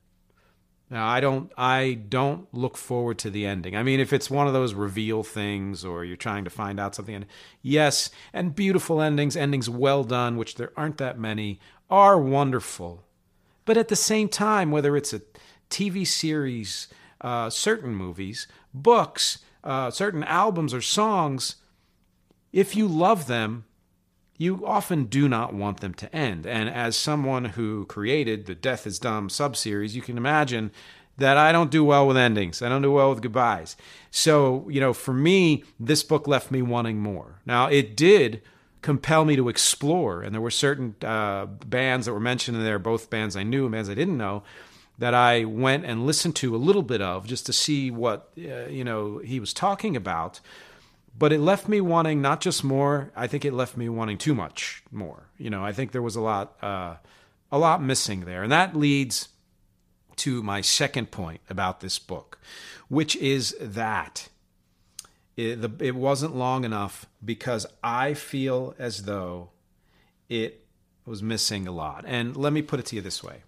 now, 0.89 1.07
I 1.07 1.19
don't 1.19 1.51
I 1.57 1.93
don't 2.09 2.47
look 2.53 2.77
forward 2.77 3.17
to 3.19 3.31
the 3.31 3.45
ending. 3.45 3.75
I 3.75 3.81
mean, 3.81 3.99
if 3.99 4.13
it's 4.13 4.29
one 4.29 4.45
of 4.45 4.53
those 4.53 4.75
reveal 4.75 5.23
things 5.23 5.83
or 5.83 6.05
you're 6.05 6.15
trying 6.15 6.43
to 6.43 6.51
find 6.51 6.79
out 6.79 6.93
something 6.93 7.15
and 7.15 7.25
yes, 7.63 8.11
and 8.33 8.55
beautiful 8.55 9.01
endings, 9.01 9.35
endings 9.35 9.67
well 9.67 10.03
done, 10.03 10.37
which 10.37 10.55
there 10.55 10.71
aren't 10.77 10.97
that 10.99 11.17
many, 11.17 11.59
are 11.89 12.19
wonderful. 12.19 13.03
But 13.65 13.77
at 13.77 13.87
the 13.87 13.95
same 13.95 14.29
time, 14.29 14.69
whether 14.69 14.95
it's 14.95 15.11
a 15.11 15.21
TV 15.71 16.05
series, 16.05 16.87
uh, 17.19 17.49
certain 17.49 17.95
movies, 17.95 18.47
books, 18.71 19.39
uh, 19.63 19.89
certain 19.89 20.23
albums 20.23 20.71
or 20.71 20.81
songs, 20.81 21.55
if 22.53 22.75
you 22.75 22.87
love 22.87 23.25
them, 23.25 23.65
you 24.37 24.65
often 24.65 25.05
do 25.05 25.29
not 25.29 25.53
want 25.53 25.79
them 25.79 25.93
to 25.95 26.13
end. 26.15 26.45
And 26.45 26.69
as 26.69 26.97
someone 26.97 27.45
who 27.45 27.85
created 27.85 28.45
the 28.45 28.55
Death 28.55 28.85
is 28.85 28.99
Dumb 28.99 29.29
subseries, 29.29 29.93
you 29.93 30.01
can 30.01 30.17
imagine 30.17 30.71
that 31.17 31.37
I 31.37 31.51
don't 31.51 31.71
do 31.71 31.83
well 31.83 32.05
with 32.07 32.17
endings. 32.17 32.61
I 32.61 32.69
don't 32.69 32.81
do 32.81 32.91
well 32.91 33.09
with 33.09 33.21
goodbyes. 33.21 33.77
So, 34.11 34.67
you 34.69 34.81
know, 34.81 34.93
for 34.93 35.13
me, 35.13 35.63
this 35.79 36.03
book 36.03 36.27
left 36.27 36.51
me 36.51 36.61
wanting 36.61 36.99
more. 36.99 37.39
Now, 37.45 37.67
it 37.67 37.95
did 37.95 38.41
compel 38.81 39.25
me 39.25 39.35
to 39.35 39.49
explore, 39.49 40.21
and 40.21 40.33
there 40.33 40.41
were 40.41 40.51
certain 40.51 40.95
uh, 41.01 41.45
bands 41.45 42.05
that 42.05 42.13
were 42.13 42.19
mentioned 42.19 42.57
in 42.57 42.63
there, 42.63 42.77
both 42.77 43.09
bands 43.09 43.35
I 43.35 43.43
knew 43.43 43.63
and 43.63 43.71
bands 43.71 43.89
I 43.89 43.95
didn't 43.95 44.17
know, 44.17 44.43
that 44.97 45.13
I 45.13 45.45
went 45.45 45.85
and 45.85 46.05
listened 46.05 46.35
to 46.37 46.55
a 46.55 46.57
little 46.57 46.83
bit 46.83 47.01
of 47.01 47.25
just 47.25 47.45
to 47.47 47.53
see 47.53 47.89
what, 47.89 48.31
uh, 48.37 48.67
you 48.67 48.83
know, 48.83 49.19
he 49.19 49.39
was 49.39 49.53
talking 49.53 49.95
about 49.95 50.39
but 51.17 51.31
it 51.31 51.39
left 51.39 51.67
me 51.67 51.81
wanting 51.81 52.21
not 52.21 52.41
just 52.41 52.63
more. 52.63 53.11
I 53.15 53.27
think 53.27 53.45
it 53.45 53.53
left 53.53 53.77
me 53.77 53.89
wanting 53.89 54.17
too 54.17 54.35
much 54.35 54.83
more. 54.91 55.29
You 55.37 55.49
know, 55.49 55.63
I 55.63 55.71
think 55.71 55.91
there 55.91 56.01
was 56.01 56.15
a 56.15 56.21
lot, 56.21 56.55
uh, 56.61 56.95
a 57.51 57.57
lot 57.57 57.81
missing 57.81 58.21
there, 58.21 58.43
and 58.43 58.51
that 58.51 58.75
leads 58.75 59.29
to 60.17 60.41
my 60.43 60.61
second 60.61 61.11
point 61.11 61.41
about 61.49 61.79
this 61.79 61.99
book, 61.99 62.39
which 62.87 63.15
is 63.17 63.55
that 63.59 64.29
it, 65.35 65.61
the, 65.61 65.85
it 65.85 65.95
wasn't 65.95 66.35
long 66.35 66.63
enough 66.63 67.05
because 67.23 67.65
I 67.83 68.13
feel 68.13 68.73
as 68.79 69.03
though 69.03 69.51
it 70.29 70.65
was 71.05 71.21
missing 71.21 71.67
a 71.67 71.71
lot. 71.71 72.03
And 72.07 72.35
let 72.35 72.53
me 72.53 72.61
put 72.61 72.79
it 72.79 72.85
to 72.87 72.95
you 72.95 73.01
this 73.01 73.23
way: 73.23 73.43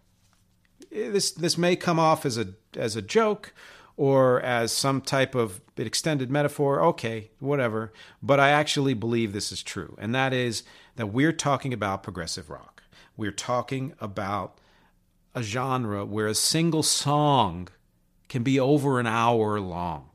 this 0.91 1.31
this 1.31 1.57
may 1.57 1.75
come 1.75 2.00
off 2.00 2.25
as 2.25 2.38
a 2.38 2.50
as 2.75 2.95
a 2.95 3.01
joke 3.01 3.53
or 3.98 4.39
as 4.42 4.72
some 4.72 5.01
type 5.01 5.34
of 5.34 5.60
extended 5.75 6.30
metaphor, 6.30 6.82
okay, 6.82 7.32
whatever. 7.39 7.92
But 8.22 8.39
I 8.39 8.50
actually 8.50 8.94
believe 8.94 9.34
this 9.34 9.51
is 9.51 9.63
true. 9.63 9.98
And 10.00 10.13
that 10.13 10.34
is 10.34 10.63
that 10.96 11.08
we're 11.08 11.34
talking 11.34 11.74
about 11.74 12.04
progressive 12.04 12.50
rock. 12.50 12.84
We're 13.18 13.32
talking 13.32 13.94
about 14.00 14.60
a 15.34 15.42
genre 15.42 16.06
where 16.06 16.27
a 16.27 16.36
single 16.36 16.84
song 16.84 17.70
can 18.30 18.44
be 18.44 18.60
over 18.60 19.00
an 19.00 19.08
hour 19.08 19.60
long. 19.60 20.10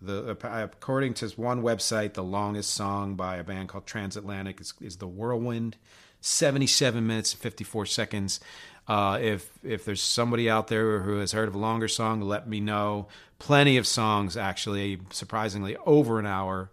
The, 0.00 0.36
according 0.42 1.14
to 1.14 1.28
one 1.36 1.62
website, 1.62 2.14
the 2.14 2.22
longest 2.22 2.72
song 2.72 3.16
by 3.16 3.36
a 3.36 3.44
band 3.44 3.68
called 3.68 3.86
Transatlantic 3.86 4.60
is, 4.60 4.72
is 4.80 4.96
The 4.96 5.08
Whirlwind, 5.08 5.76
77 6.20 7.06
minutes 7.06 7.32
and 7.32 7.40
54 7.40 7.86
seconds. 7.86 8.40
Uh, 8.88 9.18
if 9.20 9.50
if 9.64 9.84
there's 9.84 10.02
somebody 10.02 10.48
out 10.48 10.68
there 10.68 11.00
who 11.00 11.18
has 11.18 11.32
heard 11.32 11.48
of 11.48 11.54
a 11.54 11.58
longer 11.58 11.88
song, 11.88 12.20
let 12.20 12.48
me 12.48 12.60
know. 12.60 13.08
Plenty 13.38 13.76
of 13.76 13.86
songs, 13.86 14.36
actually, 14.36 15.00
surprisingly, 15.10 15.76
over 15.84 16.18
an 16.18 16.26
hour, 16.26 16.70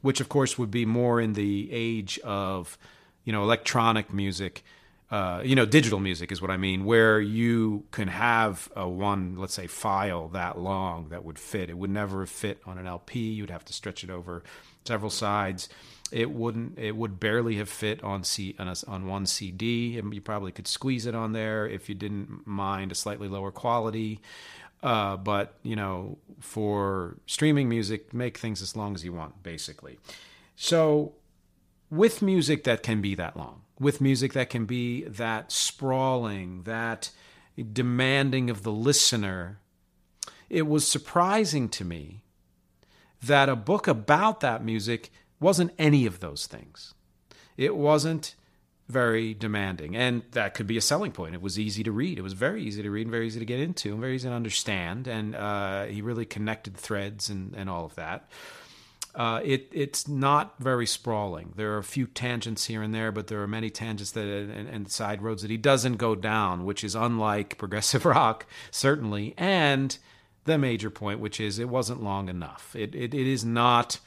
which 0.00 0.20
of 0.20 0.28
course 0.28 0.56
would 0.56 0.70
be 0.70 0.86
more 0.86 1.20
in 1.20 1.32
the 1.32 1.68
age 1.72 2.18
of, 2.20 2.78
you 3.24 3.32
know, 3.32 3.42
electronic 3.42 4.12
music. 4.12 4.64
Uh, 5.08 5.40
you 5.44 5.54
know, 5.54 5.66
digital 5.66 6.00
music 6.00 6.32
is 6.32 6.42
what 6.42 6.50
I 6.50 6.56
mean, 6.56 6.84
where 6.84 7.20
you 7.20 7.84
can 7.92 8.08
have 8.08 8.68
a 8.74 8.88
one, 8.88 9.36
let's 9.36 9.54
say, 9.54 9.68
file 9.68 10.28
that 10.28 10.58
long 10.58 11.10
that 11.10 11.24
would 11.24 11.38
fit. 11.38 11.70
It 11.70 11.78
would 11.78 11.90
never 11.90 12.26
fit 12.26 12.60
on 12.66 12.76
an 12.78 12.86
LP. 12.86 13.20
You'd 13.20 13.50
have 13.50 13.64
to 13.66 13.72
stretch 13.72 14.02
it 14.02 14.10
over 14.10 14.42
several 14.84 15.10
sides 15.10 15.68
it 16.12 16.30
wouldn't 16.30 16.78
it 16.78 16.96
would 16.96 17.18
barely 17.18 17.56
have 17.56 17.68
fit 17.68 18.02
on 18.04 18.22
C 18.22 18.54
on, 18.58 18.68
a, 18.68 18.74
on 18.86 19.06
one 19.06 19.26
CD 19.26 19.98
and 19.98 20.12
you 20.14 20.20
probably 20.20 20.52
could 20.52 20.68
squeeze 20.68 21.06
it 21.06 21.14
on 21.14 21.32
there 21.32 21.66
if 21.66 21.88
you 21.88 21.94
didn't 21.94 22.46
mind 22.46 22.92
a 22.92 22.94
slightly 22.94 23.28
lower 23.28 23.50
quality. 23.50 24.20
Uh, 24.82 25.16
but 25.16 25.54
you 25.62 25.74
know 25.74 26.18
for 26.38 27.16
streaming 27.26 27.68
music 27.68 28.12
make 28.12 28.38
things 28.38 28.62
as 28.62 28.76
long 28.76 28.94
as 28.94 29.04
you 29.04 29.12
want 29.12 29.42
basically. 29.42 29.98
So 30.54 31.14
with 31.90 32.22
music 32.22 32.64
that 32.64 32.82
can 32.82 33.00
be 33.00 33.14
that 33.14 33.36
long 33.36 33.62
with 33.78 34.00
music 34.00 34.32
that 34.32 34.50
can 34.50 34.64
be 34.64 35.04
that 35.04 35.52
sprawling 35.52 36.62
that 36.62 37.10
demanding 37.72 38.50
of 38.50 38.62
the 38.62 38.72
listener 38.72 39.60
it 40.48 40.66
was 40.66 40.86
surprising 40.86 41.68
to 41.68 41.84
me 41.84 42.22
that 43.22 43.48
a 43.48 43.56
book 43.56 43.88
about 43.88 44.40
that 44.40 44.64
music 44.64 45.10
wasn't 45.40 45.72
any 45.78 46.06
of 46.06 46.20
those 46.20 46.46
things. 46.46 46.94
It 47.56 47.76
wasn't 47.76 48.34
very 48.88 49.34
demanding. 49.34 49.96
And 49.96 50.22
that 50.32 50.54
could 50.54 50.66
be 50.66 50.76
a 50.76 50.80
selling 50.80 51.12
point. 51.12 51.34
It 51.34 51.42
was 51.42 51.58
easy 51.58 51.82
to 51.82 51.92
read. 51.92 52.18
It 52.18 52.22
was 52.22 52.34
very 52.34 52.62
easy 52.62 52.82
to 52.82 52.90
read 52.90 53.02
and 53.02 53.10
very 53.10 53.26
easy 53.26 53.40
to 53.40 53.46
get 53.46 53.60
into 53.60 53.92
and 53.92 54.00
very 54.00 54.14
easy 54.14 54.28
to 54.28 54.34
understand. 54.34 55.08
And 55.08 55.34
uh, 55.34 55.86
he 55.86 56.02
really 56.02 56.24
connected 56.24 56.76
threads 56.76 57.28
and, 57.28 57.54
and 57.56 57.68
all 57.68 57.84
of 57.84 57.94
that. 57.96 58.28
Uh, 59.14 59.40
it 59.42 59.68
it's 59.72 60.06
not 60.06 60.54
very 60.58 60.84
sprawling. 60.84 61.54
There 61.56 61.72
are 61.72 61.78
a 61.78 61.84
few 61.84 62.06
tangents 62.06 62.66
here 62.66 62.82
and 62.82 62.94
there, 62.94 63.10
but 63.10 63.28
there 63.28 63.42
are 63.42 63.46
many 63.46 63.70
tangents 63.70 64.10
that 64.10 64.26
and, 64.26 64.68
and 64.68 64.90
side 64.90 65.22
roads 65.22 65.40
that 65.40 65.50
he 65.50 65.56
doesn't 65.56 65.96
go 65.96 66.14
down, 66.14 66.66
which 66.66 66.84
is 66.84 66.94
unlike 66.94 67.56
progressive 67.58 68.04
rock 68.04 68.46
certainly. 68.70 69.32
And 69.38 69.96
the 70.44 70.58
major 70.58 70.90
point, 70.90 71.20
which 71.20 71.40
is 71.40 71.58
it 71.58 71.70
wasn't 71.70 72.02
long 72.02 72.28
enough. 72.28 72.76
It 72.76 72.94
it, 72.94 73.14
it 73.14 73.26
is 73.26 73.42
not 73.42 74.00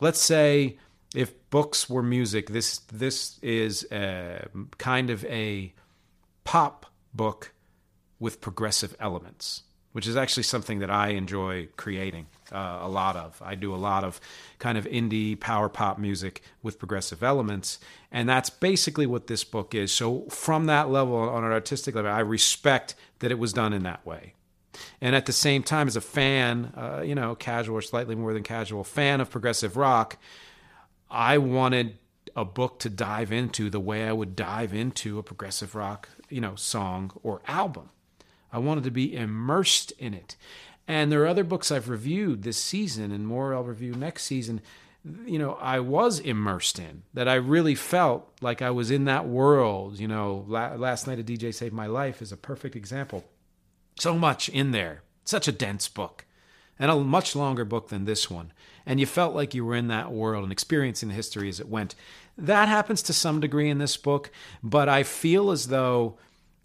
let's 0.00 0.20
say 0.20 0.78
if 1.14 1.32
books 1.50 1.88
were 1.88 2.02
music, 2.02 2.50
this 2.50 2.78
this 2.92 3.38
is 3.42 3.86
a, 3.90 4.46
kind 4.78 5.10
of 5.10 5.24
a 5.24 5.72
pop 6.44 6.86
book 7.14 7.52
with 8.20 8.40
progressive 8.40 8.96
elements, 9.00 9.62
which 9.92 10.06
is 10.06 10.16
actually 10.16 10.42
something 10.42 10.80
that 10.80 10.90
I 10.90 11.08
enjoy 11.08 11.68
creating 11.76 12.26
uh, 12.52 12.80
a 12.82 12.88
lot 12.88 13.16
of. 13.16 13.40
I 13.44 13.54
do 13.54 13.74
a 13.74 13.76
lot 13.76 14.04
of 14.04 14.20
kind 14.58 14.76
of 14.76 14.84
indie 14.84 15.38
power 15.38 15.68
pop 15.68 15.98
music 15.98 16.42
with 16.62 16.78
progressive 16.78 17.22
elements, 17.22 17.78
and 18.12 18.28
that's 18.28 18.50
basically 18.50 19.06
what 19.06 19.28
this 19.28 19.44
book 19.44 19.74
is. 19.74 19.92
So 19.92 20.22
from 20.28 20.66
that 20.66 20.90
level, 20.90 21.16
on 21.16 21.44
an 21.44 21.52
artistic 21.52 21.94
level, 21.94 22.10
I 22.10 22.20
respect 22.20 22.94
that 23.20 23.30
it 23.30 23.38
was 23.38 23.52
done 23.52 23.72
in 23.72 23.82
that 23.84 24.04
way. 24.04 24.34
And 25.00 25.14
at 25.14 25.26
the 25.26 25.32
same 25.32 25.62
time, 25.62 25.88
as 25.88 25.96
a 25.96 26.00
fan, 26.00 26.72
uh, 26.76 27.02
you 27.04 27.14
know, 27.14 27.34
casual 27.34 27.78
or 27.78 27.82
slightly 27.82 28.14
more 28.14 28.32
than 28.32 28.42
casual 28.42 28.84
fan 28.84 29.20
of 29.20 29.30
progressive 29.30 29.76
rock, 29.76 30.18
I 31.10 31.38
wanted 31.38 31.98
a 32.36 32.44
book 32.44 32.78
to 32.80 32.90
dive 32.90 33.32
into 33.32 33.70
the 33.70 33.80
way 33.80 34.06
I 34.06 34.12
would 34.12 34.36
dive 34.36 34.74
into 34.74 35.18
a 35.18 35.22
progressive 35.22 35.74
rock, 35.74 36.08
you 36.28 36.40
know, 36.40 36.54
song 36.54 37.12
or 37.22 37.40
album. 37.46 37.90
I 38.52 38.58
wanted 38.58 38.84
to 38.84 38.90
be 38.90 39.14
immersed 39.14 39.92
in 39.98 40.14
it. 40.14 40.36
And 40.86 41.12
there 41.12 41.22
are 41.22 41.26
other 41.26 41.44
books 41.44 41.70
I've 41.70 41.88
reviewed 41.88 42.42
this 42.42 42.56
season 42.56 43.12
and 43.12 43.26
more 43.26 43.54
I'll 43.54 43.64
review 43.64 43.94
next 43.94 44.24
season, 44.24 44.62
you 45.26 45.38
know, 45.38 45.54
I 45.60 45.80
was 45.80 46.18
immersed 46.18 46.78
in, 46.78 47.02
that 47.14 47.28
I 47.28 47.34
really 47.34 47.74
felt 47.74 48.30
like 48.40 48.62
I 48.62 48.70
was 48.70 48.90
in 48.90 49.04
that 49.04 49.26
world. 49.26 49.98
You 49.98 50.08
know, 50.08 50.44
last 50.48 51.06
night 51.06 51.18
a 51.18 51.22
DJ 51.22 51.54
Saved 51.54 51.74
My 51.74 51.86
Life 51.86 52.22
is 52.22 52.32
a 52.32 52.36
perfect 52.36 52.74
example. 52.74 53.24
So 53.98 54.16
much 54.16 54.48
in 54.48 54.70
there, 54.70 55.02
such 55.24 55.48
a 55.48 55.52
dense 55.52 55.88
book, 55.88 56.24
and 56.78 56.90
a 56.90 56.96
much 56.96 57.34
longer 57.34 57.64
book 57.64 57.88
than 57.88 58.04
this 58.04 58.30
one. 58.30 58.52
And 58.86 59.00
you 59.00 59.06
felt 59.06 59.34
like 59.34 59.54
you 59.54 59.64
were 59.64 59.74
in 59.74 59.88
that 59.88 60.12
world 60.12 60.44
and 60.44 60.52
experiencing 60.52 61.08
the 61.08 61.14
history 61.14 61.48
as 61.48 61.60
it 61.60 61.68
went. 61.68 61.94
That 62.36 62.68
happens 62.68 63.02
to 63.02 63.12
some 63.12 63.40
degree 63.40 63.68
in 63.68 63.78
this 63.78 63.96
book, 63.96 64.30
but 64.62 64.88
I 64.88 65.02
feel 65.02 65.50
as 65.50 65.68
though 65.68 66.16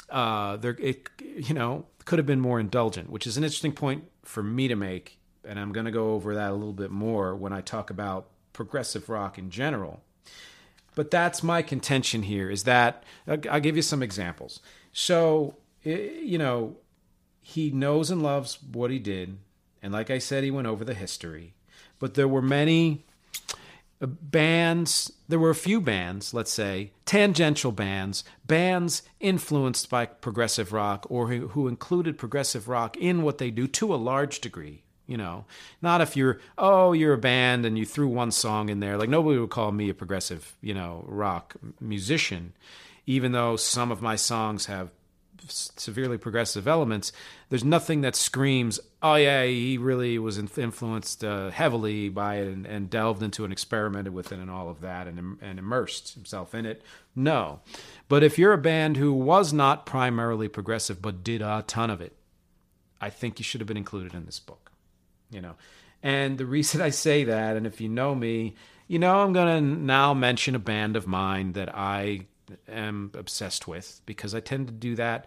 uh, 0.09 0.57
there, 0.57 0.77
it, 0.79 1.09
you 1.19 1.55
know, 1.55 1.85
could 2.05 2.19
have 2.19 2.25
been 2.25 2.39
more 2.39 2.59
indulgent, 2.59 3.09
which 3.09 3.25
is 3.25 3.37
an 3.37 3.43
interesting 3.43 3.73
point 3.73 4.03
for 4.23 4.43
me 4.43 4.67
to 4.67 4.75
make. 4.75 5.17
And 5.43 5.59
I'm 5.59 5.73
going 5.73 5.85
to 5.85 5.91
go 5.91 6.13
over 6.13 6.35
that 6.35 6.51
a 6.51 6.53
little 6.53 6.73
bit 6.73 6.91
more 6.91 7.35
when 7.35 7.51
I 7.51 7.61
talk 7.61 7.89
about 7.89 8.27
progressive 8.53 9.09
rock 9.09 9.37
in 9.37 9.49
general. 9.49 10.01
But 10.95 11.09
that's 11.09 11.41
my 11.41 11.61
contention 11.61 12.23
here 12.23 12.49
is 12.49 12.63
that 12.63 13.03
I'll 13.27 13.59
give 13.59 13.75
you 13.75 13.81
some 13.81 14.03
examples. 14.03 14.59
So, 14.93 15.55
you 15.83 16.37
know, 16.37 16.77
he 17.43 17.69
knows 17.69 18.09
and 18.09 18.23
loves 18.23 18.57
what 18.63 18.89
he 18.89 18.97
did. 18.97 19.37
And 19.83 19.91
like 19.91 20.09
I 20.09 20.17
said, 20.17 20.43
he 20.43 20.49
went 20.49 20.65
over 20.65 20.85
the 20.85 20.93
history. 20.93 21.53
But 21.99 22.13
there 22.13 22.27
were 22.27 22.41
many 22.41 23.05
uh, 24.01 24.05
bands, 24.07 25.11
there 25.27 25.39
were 25.39 25.49
a 25.49 25.55
few 25.55 25.81
bands, 25.81 26.33
let's 26.33 26.51
say, 26.51 26.91
tangential 27.05 27.73
bands, 27.73 28.23
bands 28.47 29.03
influenced 29.19 29.89
by 29.89 30.05
progressive 30.05 30.71
rock 30.71 31.05
or 31.09 31.27
who, 31.27 31.49
who, 31.49 31.67
included 31.67 32.17
progressive 32.17 32.69
rock 32.69 32.95
in 32.97 33.23
what 33.23 33.37
they 33.37 33.51
do 33.51 33.67
to 33.67 33.93
a 33.93 33.97
large 33.97 34.39
degree. 34.39 34.81
You 35.05 35.17
know, 35.17 35.43
not 35.81 35.99
if 35.99 36.15
you're, 36.15 36.39
oh, 36.57 36.93
you're 36.93 37.13
a 37.13 37.17
band 37.17 37.65
and 37.65 37.77
you 37.77 37.85
threw 37.85 38.07
one 38.07 38.31
song 38.31 38.69
in 38.69 38.79
there. 38.79 38.97
Like, 38.97 39.09
nobody 39.09 39.37
would 39.37 39.49
call 39.49 39.73
me 39.73 39.89
a 39.89 39.93
progressive, 39.93 40.55
you 40.61 40.73
know, 40.73 41.03
rock 41.09 41.55
musician, 41.81 42.53
even 43.05 43.33
though 43.33 43.57
some 43.57 43.91
of 43.91 44.01
my 44.01 44.15
songs 44.15 44.67
have 44.67 44.91
severely 45.47 46.17
progressive 46.17 46.67
elements, 46.67 47.11
there's 47.49 47.63
nothing 47.63 48.01
that 48.01 48.15
screams, 48.15 48.79
"Oh 49.01 49.15
yeah, 49.15 49.45
he 49.45 49.77
really 49.77 50.17
was 50.19 50.37
influenced 50.37 51.23
uh, 51.23 51.49
heavily 51.49 52.09
by 52.09 52.35
it 52.35 52.47
and, 52.47 52.65
and, 52.65 52.89
delved 52.89 53.21
into 53.23 53.43
and 53.43 53.53
experimented 53.53 54.13
with 54.13 54.31
it 54.31 54.39
and 54.39 54.49
all 54.49 54.69
of 54.69 54.81
that 54.81 55.07
and 55.07 55.37
and 55.41 55.59
immersed 55.59 56.13
himself 56.13 56.53
in 56.55 56.65
it." 56.65 56.81
No, 57.15 57.61
but 58.09 58.23
if 58.23 58.37
you're 58.37 58.53
a 58.53 58.57
band 58.57 58.97
who 58.97 59.13
was 59.13 59.53
not 59.53 59.85
primarily 59.85 60.47
progressive 60.47 61.01
but 61.01 61.23
did 61.23 61.41
a 61.41 61.63
ton 61.67 61.89
of 61.89 62.01
it, 62.01 62.15
I 63.01 63.09
think 63.09 63.39
you 63.39 63.43
should 63.43 63.61
have 63.61 63.67
been 63.67 63.77
included 63.77 64.13
in 64.13 64.25
this 64.25 64.39
book. 64.39 64.71
You 65.29 65.41
know, 65.41 65.55
and 66.01 66.37
the 66.37 66.45
reason 66.45 66.81
I 66.81 66.89
say 66.89 67.23
that, 67.23 67.55
and 67.55 67.65
if 67.65 67.81
you 67.81 67.89
know 67.89 68.13
me, 68.13 68.55
you 68.87 68.99
know 68.99 69.21
I'm 69.21 69.33
to 69.33 69.61
now 69.61 70.13
mention 70.13 70.55
a 70.55 70.59
band 70.59 70.95
of 70.95 71.07
mine 71.07 71.53
that 71.53 71.73
I 71.73 72.27
am 72.67 73.11
obsessed 73.13 73.67
with 73.67 74.01
because 74.05 74.33
I 74.33 74.39
tend 74.39 74.67
to 74.67 74.73
do 74.73 74.95
that 74.95 75.25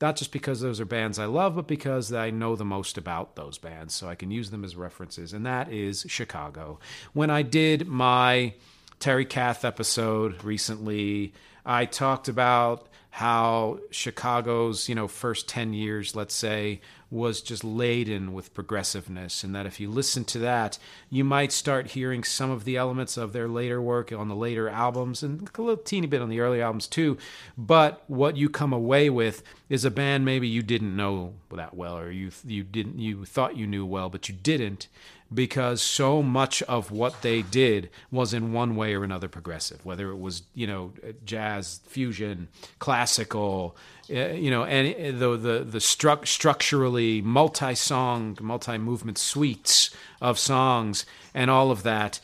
not 0.00 0.16
just 0.16 0.32
because 0.32 0.60
those 0.60 0.80
are 0.80 0.84
bands 0.84 1.18
I 1.18 1.24
love, 1.24 1.56
but 1.56 1.66
because 1.66 2.12
I 2.12 2.30
know 2.30 2.54
the 2.56 2.64
most 2.64 2.98
about 2.98 3.36
those 3.36 3.58
bands, 3.58 3.94
so 3.94 4.08
I 4.08 4.14
can 4.14 4.30
use 4.30 4.50
them 4.50 4.64
as 4.64 4.76
references, 4.76 5.32
and 5.32 5.44
that 5.46 5.72
is 5.72 6.06
Chicago. 6.08 6.78
When 7.12 7.30
I 7.30 7.42
did 7.42 7.88
my 7.88 8.54
Terry 9.00 9.24
Kath 9.24 9.64
episode 9.64 10.44
recently, 10.44 11.32
I 11.66 11.84
talked 11.84 12.28
about 12.28 12.88
how 13.10 13.80
Chicago's, 13.90 14.88
you 14.88 14.94
know, 14.94 15.08
first 15.08 15.48
10 15.48 15.72
years, 15.72 16.14
let's 16.14 16.34
say, 16.34 16.80
was 17.10 17.40
just 17.40 17.64
laden 17.64 18.32
with 18.34 18.52
progressiveness, 18.52 19.42
and 19.42 19.54
that 19.54 19.66
if 19.66 19.80
you 19.80 19.90
listen 19.90 20.24
to 20.26 20.38
that, 20.38 20.78
you 21.08 21.24
might 21.24 21.52
start 21.52 21.88
hearing 21.88 22.22
some 22.22 22.50
of 22.50 22.64
the 22.64 22.76
elements 22.76 23.16
of 23.16 23.32
their 23.32 23.48
later 23.48 23.80
work 23.80 24.12
on 24.12 24.28
the 24.28 24.36
later 24.36 24.68
albums 24.68 25.22
and 25.22 25.48
a 25.56 25.62
little 25.62 25.76
teeny 25.76 26.06
bit 26.06 26.20
on 26.20 26.28
the 26.28 26.40
early 26.40 26.60
albums 26.60 26.86
too. 26.86 27.16
But 27.56 28.02
what 28.08 28.36
you 28.36 28.48
come 28.50 28.72
away 28.72 29.08
with 29.08 29.42
is 29.68 29.84
a 29.84 29.90
band 29.90 30.24
maybe 30.24 30.48
you 30.48 30.62
didn't 30.62 30.94
know 30.94 31.34
that 31.50 31.74
well, 31.74 31.98
or 31.98 32.10
you 32.10 32.30
you 32.44 32.62
didn't 32.62 32.98
you 32.98 33.24
thought 33.24 33.56
you 33.56 33.66
knew 33.66 33.86
well, 33.86 34.10
but 34.10 34.28
you 34.28 34.34
didn't, 34.34 34.88
because 35.32 35.82
so 35.82 36.22
much 36.22 36.62
of 36.62 36.90
what 36.90 37.22
they 37.22 37.42
did 37.42 37.90
was 38.10 38.32
in 38.32 38.52
one 38.52 38.76
way 38.76 38.94
or 38.94 39.04
another 39.04 39.28
progressive, 39.28 39.84
whether 39.84 40.10
it 40.10 40.18
was 40.18 40.42
you 40.54 40.66
know 40.66 40.92
jazz, 41.24 41.80
fusion, 41.86 42.48
classical, 42.78 43.76
uh, 44.10 44.28
you 44.28 44.50
know, 44.50 44.64
and 44.64 45.18
the 45.18 45.36
the 45.36 45.64
the 45.64 45.78
stru- 45.78 46.26
structurally 46.26 47.20
multi-song, 47.22 48.38
multi-movement 48.40 49.18
suites 49.18 49.90
of 50.20 50.38
songs 50.38 51.04
and 51.34 51.50
all 51.50 51.70
of 51.70 51.82
that, 51.82 52.20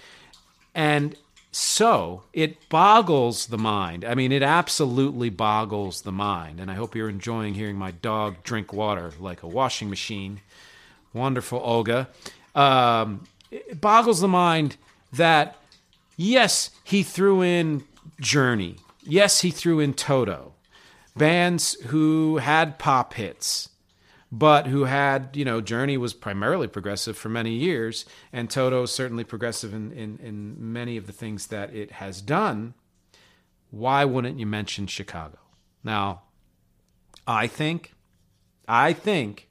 and 0.74 1.16
so 1.56 2.24
it 2.32 2.68
boggles 2.68 3.46
the 3.46 3.58
mind. 3.58 4.04
I 4.04 4.16
mean, 4.16 4.32
it 4.32 4.42
absolutely 4.42 5.30
boggles 5.30 6.02
the 6.02 6.10
mind. 6.10 6.58
And 6.58 6.68
I 6.68 6.74
hope 6.74 6.96
you're 6.96 7.08
enjoying 7.08 7.54
hearing 7.54 7.76
my 7.76 7.92
dog 7.92 8.42
drink 8.42 8.72
water 8.72 9.12
like 9.20 9.44
a 9.44 9.46
washing 9.46 9.88
machine. 9.88 10.40
Wonderful, 11.12 11.60
Olga. 11.60 12.08
Um, 12.54 13.24
it 13.50 13.80
boggles 13.80 14.20
the 14.20 14.28
mind 14.28 14.76
that 15.12 15.56
yes, 16.16 16.70
he 16.82 17.02
threw 17.02 17.42
in 17.42 17.84
Journey. 18.20 18.76
Yes, 19.02 19.40
he 19.40 19.50
threw 19.50 19.80
in 19.80 19.94
Toto 19.94 20.54
bands 21.16 21.74
who 21.86 22.38
had 22.38 22.78
pop 22.78 23.14
hits, 23.14 23.68
but 24.32 24.66
who 24.66 24.84
had, 24.84 25.30
you 25.34 25.44
know, 25.44 25.60
Journey 25.60 25.96
was 25.96 26.12
primarily 26.12 26.66
progressive 26.66 27.16
for 27.16 27.28
many 27.28 27.52
years, 27.52 28.04
and 28.32 28.50
Toto 28.50 28.82
is 28.82 28.90
certainly 28.90 29.24
progressive 29.24 29.72
in, 29.72 29.92
in, 29.92 30.18
in 30.18 30.56
many 30.72 30.96
of 30.96 31.06
the 31.06 31.12
things 31.12 31.48
that 31.48 31.72
it 31.74 31.92
has 31.92 32.20
done. 32.20 32.74
Why 33.70 34.04
wouldn't 34.04 34.38
you 34.38 34.46
mention 34.46 34.86
Chicago? 34.86 35.38
Now, 35.82 36.22
I 37.26 37.46
think, 37.46 37.94
I 38.66 38.92
think, 38.92 39.48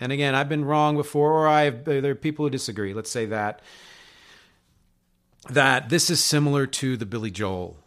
and 0.00 0.12
again, 0.12 0.34
I've 0.34 0.48
been 0.48 0.64
wrong 0.64 0.96
before, 0.96 1.32
or 1.32 1.48
I 1.48 1.70
there 1.70 2.10
are 2.10 2.14
people 2.14 2.44
who 2.44 2.50
disagree. 2.50 2.94
Let's 2.94 3.10
say 3.10 3.26
that 3.26 3.62
that 5.48 5.88
this 5.88 6.10
is 6.10 6.22
similar 6.22 6.66
to 6.66 6.96
the 6.96 7.06
Billy 7.06 7.30
Joel 7.30 7.78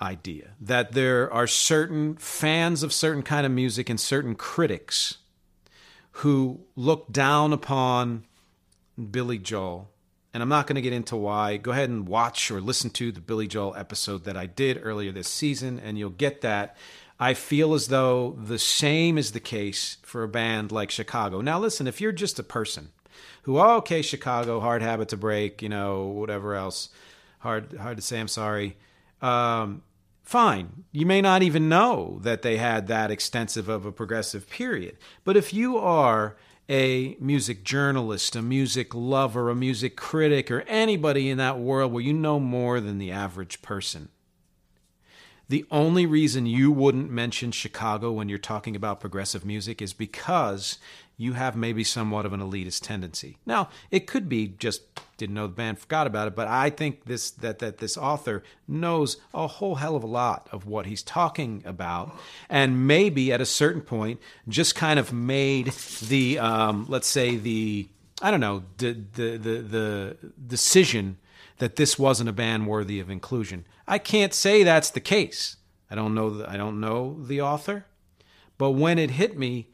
idea 0.00 0.50
that 0.60 0.92
there 0.92 1.32
are 1.32 1.46
certain 1.46 2.16
fans 2.16 2.82
of 2.82 2.92
certain 2.92 3.22
kind 3.22 3.46
of 3.46 3.52
music 3.52 3.88
and 3.88 3.98
certain 3.98 4.34
critics 4.34 5.18
who 6.12 6.60
look 6.74 7.10
down 7.12 7.52
upon 7.52 8.24
Billy 9.10 9.38
Joel. 9.38 9.90
And 10.32 10.42
I'm 10.42 10.48
not 10.50 10.66
going 10.66 10.76
to 10.76 10.82
get 10.82 10.92
into 10.92 11.16
why. 11.16 11.56
Go 11.56 11.70
ahead 11.70 11.88
and 11.88 12.06
watch 12.06 12.50
or 12.50 12.60
listen 12.60 12.90
to 12.90 13.10
the 13.10 13.20
Billy 13.20 13.46
Joel 13.46 13.74
episode 13.74 14.24
that 14.24 14.36
I 14.36 14.44
did 14.44 14.80
earlier 14.82 15.12
this 15.12 15.28
season, 15.28 15.78
and 15.78 15.98
you'll 15.98 16.10
get 16.10 16.42
that. 16.42 16.76
I 17.18 17.34
feel 17.34 17.74
as 17.74 17.88
though 17.88 18.36
the 18.42 18.58
same 18.58 19.16
is 19.16 19.32
the 19.32 19.40
case 19.40 19.96
for 20.02 20.22
a 20.22 20.28
band 20.28 20.70
like 20.70 20.90
Chicago. 20.90 21.40
Now, 21.40 21.58
listen, 21.58 21.86
if 21.86 22.00
you're 22.00 22.12
just 22.12 22.38
a 22.38 22.42
person 22.42 22.90
who, 23.42 23.58
oh, 23.58 23.76
okay, 23.76 24.02
Chicago, 24.02 24.60
hard 24.60 24.82
habit 24.82 25.08
to 25.08 25.16
break, 25.16 25.62
you 25.62 25.68
know, 25.68 26.04
whatever 26.04 26.54
else, 26.54 26.90
hard, 27.38 27.74
hard 27.78 27.96
to 27.96 28.02
say 28.02 28.20
I'm 28.20 28.28
sorry. 28.28 28.76
Um, 29.22 29.82
fine. 30.22 30.84
You 30.92 31.06
may 31.06 31.22
not 31.22 31.42
even 31.42 31.68
know 31.68 32.18
that 32.22 32.42
they 32.42 32.58
had 32.58 32.88
that 32.88 33.10
extensive 33.10 33.68
of 33.68 33.86
a 33.86 33.92
progressive 33.92 34.50
period. 34.50 34.98
But 35.24 35.36
if 35.36 35.54
you 35.54 35.78
are 35.78 36.36
a 36.68 37.16
music 37.20 37.64
journalist, 37.64 38.36
a 38.36 38.42
music 38.42 38.94
lover, 38.94 39.48
a 39.48 39.54
music 39.54 39.96
critic, 39.96 40.50
or 40.50 40.62
anybody 40.62 41.30
in 41.30 41.38
that 41.38 41.58
world 41.58 41.92
where 41.92 42.02
you 42.02 42.12
know 42.12 42.40
more 42.40 42.80
than 42.80 42.98
the 42.98 43.12
average 43.12 43.62
person, 43.62 44.08
the 45.48 45.64
only 45.70 46.06
reason 46.06 46.46
you 46.46 46.72
wouldn't 46.72 47.10
mention 47.10 47.52
Chicago 47.52 48.10
when 48.10 48.28
you're 48.28 48.38
talking 48.38 48.74
about 48.74 49.00
progressive 49.00 49.44
music 49.44 49.80
is 49.80 49.92
because 49.92 50.78
you 51.16 51.32
have 51.34 51.56
maybe 51.56 51.82
somewhat 51.82 52.26
of 52.26 52.32
an 52.32 52.40
elitist 52.40 52.82
tendency. 52.82 53.38
Now, 53.46 53.68
it 53.90 54.06
could 54.06 54.28
be 54.28 54.48
just 54.48 54.82
didn't 55.16 55.34
know 55.34 55.46
the 55.46 55.54
band, 55.54 55.78
forgot 55.78 56.06
about 56.06 56.28
it, 56.28 56.36
but 56.36 56.46
I 56.46 56.68
think 56.68 57.04
this 57.04 57.30
that 57.30 57.60
that 57.60 57.78
this 57.78 57.96
author 57.96 58.42
knows 58.68 59.16
a 59.32 59.46
whole 59.46 59.76
hell 59.76 59.96
of 59.96 60.02
a 60.02 60.08
lot 60.08 60.48
of 60.52 60.66
what 60.66 60.86
he's 60.86 61.02
talking 61.02 61.62
about, 61.64 62.14
and 62.50 62.86
maybe 62.86 63.32
at 63.32 63.40
a 63.40 63.46
certain 63.46 63.80
point 63.80 64.20
just 64.48 64.74
kind 64.74 64.98
of 64.98 65.12
made 65.12 65.72
the 66.08 66.38
um, 66.38 66.86
let's 66.88 67.08
say 67.08 67.36
the 67.36 67.88
I 68.20 68.30
don't 68.30 68.40
know 68.40 68.64
the 68.78 68.92
the 69.14 69.36
the, 69.38 69.62
the 69.62 70.16
decision 70.46 71.16
that 71.58 71.76
this 71.76 71.98
wasn't 71.98 72.28
a 72.28 72.32
band 72.32 72.66
worthy 72.66 73.00
of 73.00 73.10
inclusion. 73.10 73.66
I 73.86 73.98
can't 73.98 74.34
say 74.34 74.62
that's 74.62 74.90
the 74.90 75.00
case. 75.00 75.56
I 75.90 75.94
don't 75.94 76.14
know 76.14 76.30
the, 76.30 76.50
I 76.50 76.56
don't 76.56 76.80
know 76.80 77.16
the 77.22 77.40
author, 77.40 77.86
but 78.58 78.72
when 78.72 78.98
it 78.98 79.12
hit 79.12 79.38
me 79.38 79.68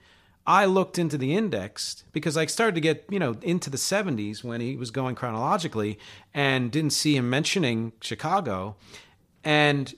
I 0.47 0.65
looked 0.65 0.99
into 0.99 1.17
the 1.17 1.37
index 1.37 2.05
because 2.13 2.37
I 2.37 2.47
started 2.47 2.75
to 2.75 2.81
get, 2.81 3.05
you 3.09 3.19
know, 3.21 3.37
into 3.43 3.71
the 3.71 3.77
70s 3.77 4.43
when 4.43 4.61
he 4.61 4.77
was 4.77 4.91
going 4.91 5.15
chronologically 5.15 5.99
and 6.35 6.71
didn't 6.71 6.93
see 6.93 7.17
him 7.17 7.31
mentioning 7.31 7.93
Chicago. 8.01 8.77
and 9.45 9.95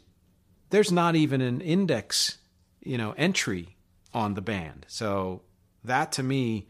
there's 0.70 0.90
not 0.90 1.14
even 1.14 1.40
an 1.40 1.60
index, 1.60 2.38
you 2.80 2.98
know, 2.98 3.14
entry 3.16 3.76
on 4.12 4.34
the 4.34 4.40
band. 4.40 4.84
So 4.88 5.42
that 5.84 6.10
to 6.12 6.22
me 6.22 6.66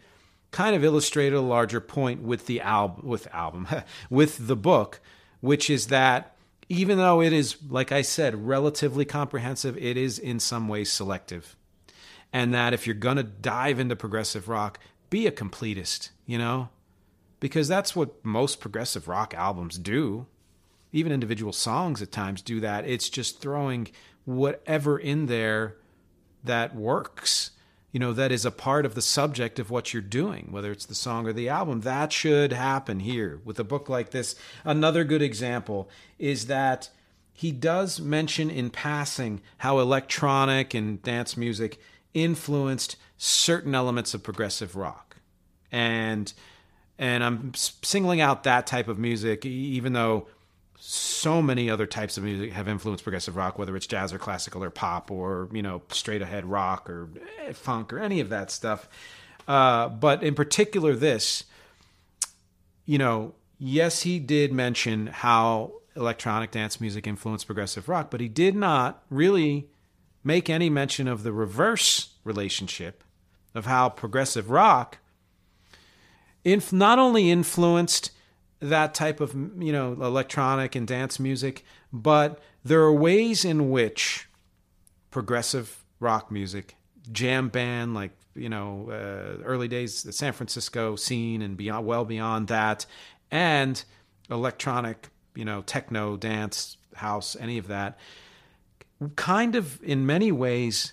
kind 0.55 0.77
of 0.77 0.85
illustrated 0.85 1.35
a 1.35 1.40
larger 1.40 1.81
point 1.81 2.23
with 2.23 2.47
the 2.47 2.61
album 2.61 3.09
with 3.09 3.27
album 3.35 3.67
with 4.11 4.47
the 4.47 4.57
book, 4.57 5.01
which 5.40 5.69
is 5.69 5.88
that 5.88 6.37
even 6.69 6.97
though 6.97 7.21
it 7.21 7.33
is 7.33 7.57
like 7.69 7.90
I 7.90 8.03
said 8.03 8.47
relatively 8.47 9.05
comprehensive, 9.05 9.77
it 9.77 9.97
is 9.97 10.19
in 10.19 10.38
some 10.38 10.69
ways 10.69 10.93
selective. 10.93 11.57
And 12.33 12.55
that 12.55 12.73
if 12.73 12.87
you're 12.87 12.95
to 12.95 13.23
dive 13.23 13.79
into 13.81 13.97
progressive 13.97 14.49
rock, 14.49 14.79
be 15.11 15.27
a 15.27 15.33
completist, 15.33 16.11
you 16.27 16.38
know? 16.38 16.69
Because 17.38 17.69
that's 17.69 17.95
what 17.95 18.25
most 18.25 18.61
progressive 18.61 19.07
rock 19.07 19.35
albums 19.35 19.79
do 19.79 20.27
even 20.95 21.11
individual 21.11 21.53
songs 21.53 22.01
at 22.01 22.12
times 22.12 22.40
do 22.40 22.61
that. 22.61 22.87
It's 22.87 23.09
just 23.09 23.40
throwing 23.40 23.88
whatever 24.25 24.97
in 24.97 25.27
there 25.27 25.77
that 26.45 26.77
works, 26.77 27.51
you 27.94 28.00
know, 28.00 28.12
that 28.12 28.33
is 28.33 28.44
a 28.44 28.50
part 28.50 28.85
of 28.85 28.96
the 28.96 29.00
subject 29.00 29.61
of 29.61 29.70
what 29.70 29.92
you're 29.92 30.02
doing, 30.02 30.48
whether 30.50 30.72
it's 30.72 30.85
the 30.85 30.96
song 30.96 31.28
or 31.28 31.33
the 31.33 31.48
album. 31.48 31.83
That 31.83 32.12
should 32.12 32.52
happen 32.52 32.98
here 32.98 33.40
with 33.44 33.61
a 33.61 33.64
book 33.64 33.88
like 33.88 34.11
this. 34.11 34.35
Another 34.64 35.04
good 35.04 35.22
example 35.22 35.88
is 36.18 36.48
that 36.48 36.90
he 37.33 37.52
does 37.52 38.00
mention 38.00 38.50
in 38.50 38.70
passing 38.70 39.42
how 39.59 39.78
electronic 39.78 40.74
and 40.74 41.00
dance 41.04 41.37
music 41.37 41.78
influenced 42.14 42.96
certain 43.16 43.76
elements 43.76 44.12
of 44.12 44.24
progressive 44.24 44.74
rock. 44.74 45.18
And 45.70 46.33
and 46.98 47.22
I'm 47.22 47.52
singling 47.54 48.20
out 48.20 48.42
that 48.42 48.66
type 48.66 48.88
of 48.88 48.98
music 48.98 49.46
even 49.46 49.92
though 49.92 50.26
so 50.79 51.41
many 51.41 51.71
other 51.71 51.87
types 51.87 52.17
of 52.17 52.25
music 52.25 52.53
have 52.53 52.69
influenced 52.69 53.05
progressive 53.05 53.37
rock, 53.37 53.59
whether 53.59 53.75
it's 53.77 53.87
jazz 53.87 54.13
or 54.13 54.19
classical 54.19 54.63
or 54.63 54.71
pop 54.71 55.11
or 55.11 55.49
you 55.53 55.63
know 55.63 55.83
straight 55.91 56.23
ahead 56.23 56.45
rock 56.45 56.89
or 56.91 57.09
eh, 57.47 57.53
funk 57.53 57.93
or 57.93 57.99
any 57.99 58.21
of 58.21 58.29
that 58.29 58.51
stuff. 58.51 58.89
Uh, 59.47 59.89
but 59.89 60.23
in 60.23 60.35
particular, 60.35 60.95
this, 60.95 61.45
you 62.87 62.99
know, 62.99 63.35
yes, 63.59 64.03
he 64.03 64.19
did 64.19 64.53
mention 64.53 65.07
how 65.09 65.73
electronic 65.97 66.51
dance 66.51 66.81
music 66.81 67.07
influenced 67.07 67.47
progressive 67.47 67.89
rock, 67.89 68.11
but 68.11 68.21
he 68.21 68.29
did 68.29 68.55
not 68.57 69.03
really 69.11 69.69
make 70.23 70.49
any 70.49 70.71
mention 70.71 71.07
of 71.07 71.23
the 71.23 71.33
reverse 71.33 72.15
relationship 72.25 73.05
of 73.55 73.67
how 73.67 73.89
progressive 73.89 74.51
rock 74.51 74.99
inf- 76.45 76.73
not 76.73 76.99
only 76.99 77.31
influenced 77.31 78.11
that 78.64 78.94
type 78.94 79.20
of 79.20 79.35
you 79.59 79.72
know 79.72 79.92
electronic 79.92 80.74
and 80.74 80.87
dance 80.87 81.18
music, 81.20 81.64
but 81.92 82.40
there 82.64 82.81
are 82.81 82.92
ways 82.92 83.44
in 83.44 83.70
which 83.70 84.29
progressive 85.11 85.85
rock 86.00 86.31
music, 86.31 86.77
jam 87.12 87.48
band 87.48 87.94
like 87.94 88.12
you 88.35 88.48
know 88.48 88.88
uh, 88.90 89.42
early 89.44 89.68
days 89.68 90.03
the 90.03 90.12
San 90.12 90.33
Francisco 90.33 90.96
scene 90.96 91.42
and 91.42 91.57
beyond, 91.57 91.87
well 91.87 92.05
beyond 92.05 92.48
that, 92.48 92.87
and 93.31 93.85
electronic 94.31 95.09
you 95.35 95.44
know 95.44 95.62
techno 95.62 96.16
dance 96.16 96.77
house 96.94 97.37
any 97.40 97.59
of 97.59 97.66
that 97.66 97.98
kind 99.16 99.55
of 99.57 99.83
in 99.83 100.07
many 100.07 100.31
ways 100.31 100.92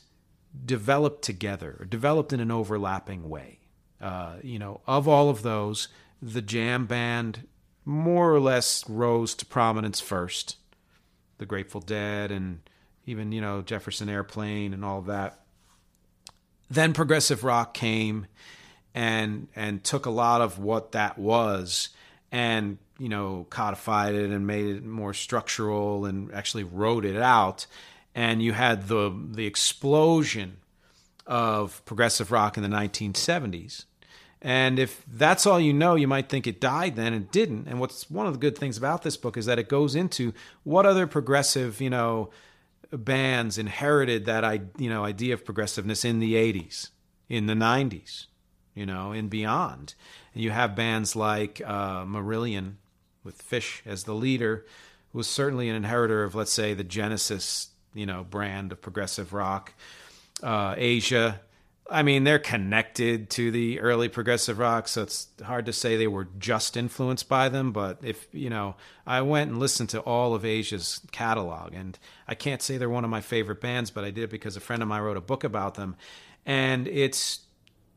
developed 0.66 1.22
together 1.22 1.78
or 1.80 1.86
developed 1.86 2.34
in 2.34 2.40
an 2.40 2.52
overlapping 2.52 3.30
way. 3.30 3.60
Uh, 4.02 4.38
you 4.42 4.58
know 4.58 4.82
of 4.88 5.08
all 5.08 5.30
of 5.30 5.44
those 5.44 5.88
the 6.22 6.42
jam 6.42 6.86
band 6.86 7.48
more 7.86 8.34
or 8.34 8.40
less 8.40 8.88
rose 8.90 9.36
to 9.36 9.46
prominence 9.46 10.00
first. 10.00 10.58
The 11.38 11.46
Grateful 11.46 11.82
Dead 11.82 12.32
and 12.32 12.62
even, 13.06 13.32
you 13.32 13.42
know, 13.42 13.62
Jefferson 13.62 14.10
Airplane 14.10 14.74
and 14.74 14.86
all 14.86 15.02
that. 15.04 15.40
Then 16.70 16.94
progressive 16.94 17.44
rock 17.44 17.74
came 17.74 18.28
and 18.94 19.48
and 19.56 19.84
took 19.84 20.06
a 20.06 20.12
lot 20.12 20.42
of 20.42 20.60
what 20.60 20.92
that 20.92 21.18
was 21.18 21.90
and, 22.32 22.78
you 23.00 23.10
know, 23.10 23.48
codified 23.50 24.16
it 24.16 24.30
and 24.30 24.46
made 24.46 24.68
it 24.68 24.86
more 24.86 25.14
structural 25.14 26.06
and 26.06 26.32
actually 26.34 26.64
wrote 26.64 27.06
it 27.06 27.18
out. 27.18 27.66
And 28.14 28.42
you 28.42 28.54
had 28.54 28.88
the 28.88 29.12
the 29.32 29.46
explosion 29.48 30.58
of 31.26 31.84
progressive 31.86 32.32
rock 32.32 32.58
in 32.58 32.64
the 32.64 32.70
1970s 32.70 33.86
and 34.42 34.80
if 34.80 35.04
that's 35.08 35.46
all 35.46 35.60
you 35.60 35.72
know, 35.72 35.96
you 35.96 36.08
might 36.08 36.28
think 36.28 36.48
it 36.48 36.60
died 36.60 36.96
then. 36.96 37.14
It 37.14 37.32
didn't. 37.32 37.68
And 37.68 37.80
what's 37.80 38.10
one 38.10 38.26
of 38.26 38.34
the 38.34 38.40
good 38.40 38.58
things 38.58 38.78
about 38.78 39.04
this 39.04 39.16
book 39.16 39.38
is 39.38 39.46
that 39.46 39.60
it 39.60 39.70
goes 39.70 39.96
into 39.96 40.34
what 40.64 40.86
other 40.86 41.06
progressive, 41.06 41.80
you 41.80 41.92
know, 41.92 42.32
bands 42.92 43.58
inherited 43.58 44.26
that 44.26 44.62
you 44.78 44.90
know 44.90 45.06
idea 45.06 45.34
of 45.34 45.46
progressiveness 45.46 46.04
in 46.04 46.20
the 46.20 46.34
80s, 46.34 46.90
in 47.30 47.46
the 47.46 47.54
90s, 47.54 48.26
you 48.74 48.86
know, 48.86 49.12
and 49.12 49.30
beyond. 49.30 49.94
And 50.34 50.44
you 50.44 50.52
have 50.52 50.76
bands 50.76 51.16
like 51.16 51.62
uh, 51.64 52.04
Marillion 52.04 52.74
with 53.24 53.42
Fish 53.42 53.84
as 53.86 54.04
the 54.04 54.16
leader, 54.16 54.66
who 55.12 55.20
was 55.20 55.28
certainly 55.28 55.70
an 55.70 55.76
inheritor 55.76 56.24
of, 56.24 56.34
let's 56.34 56.52
say, 56.52 56.74
the 56.74 56.84
Genesis, 56.84 57.70
you 57.94 58.08
know, 58.08 58.24
brand 58.24 58.72
of 58.72 58.82
progressive 58.82 59.34
rock. 59.34 59.74
Uh, 60.42 60.74
Asia 60.78 61.42
I 61.92 62.04
mean, 62.04 62.24
they're 62.24 62.40
connected 62.40 63.30
to 63.32 63.52
the 63.52 63.82
early 63.82 64.08
progressive 64.08 64.58
rock, 64.60 64.88
so 64.88 65.04
it's 65.04 65.28
hard 65.44 65.66
to 65.66 65.74
say 65.74 65.98
they 65.98 66.08
were 66.08 66.28
just 66.40 66.78
influenced 66.78 67.28
by 67.28 67.50
them. 67.50 67.74
But 67.74 68.00
if, 68.02 68.28
you 68.32 68.50
know, 68.50 68.76
I 69.06 69.22
went 69.22 69.52
and 69.52 69.60
listened 69.60 69.90
to 69.90 70.00
all 70.00 70.34
of 70.34 70.46
Asia's 70.46 71.02
catalog, 71.12 71.74
and 71.74 72.00
I 72.28 72.36
can't 72.36 72.62
say 72.62 72.78
they're 72.78 72.90
one 72.90 73.04
of 73.04 73.10
my 73.10 73.20
favorite 73.20 73.60
bands, 73.60 73.92
but 73.92 74.06
I 74.06 74.12
did 74.12 74.30
because 74.30 74.56
a 74.56 74.62
friend 74.62 74.82
of 74.82 74.88
mine 74.88 75.02
wrote 75.02 75.18
a 75.18 75.22
book 75.22 75.44
about 75.44 75.76
them. 75.76 75.98
And 76.46 76.88
it's, 76.88 77.42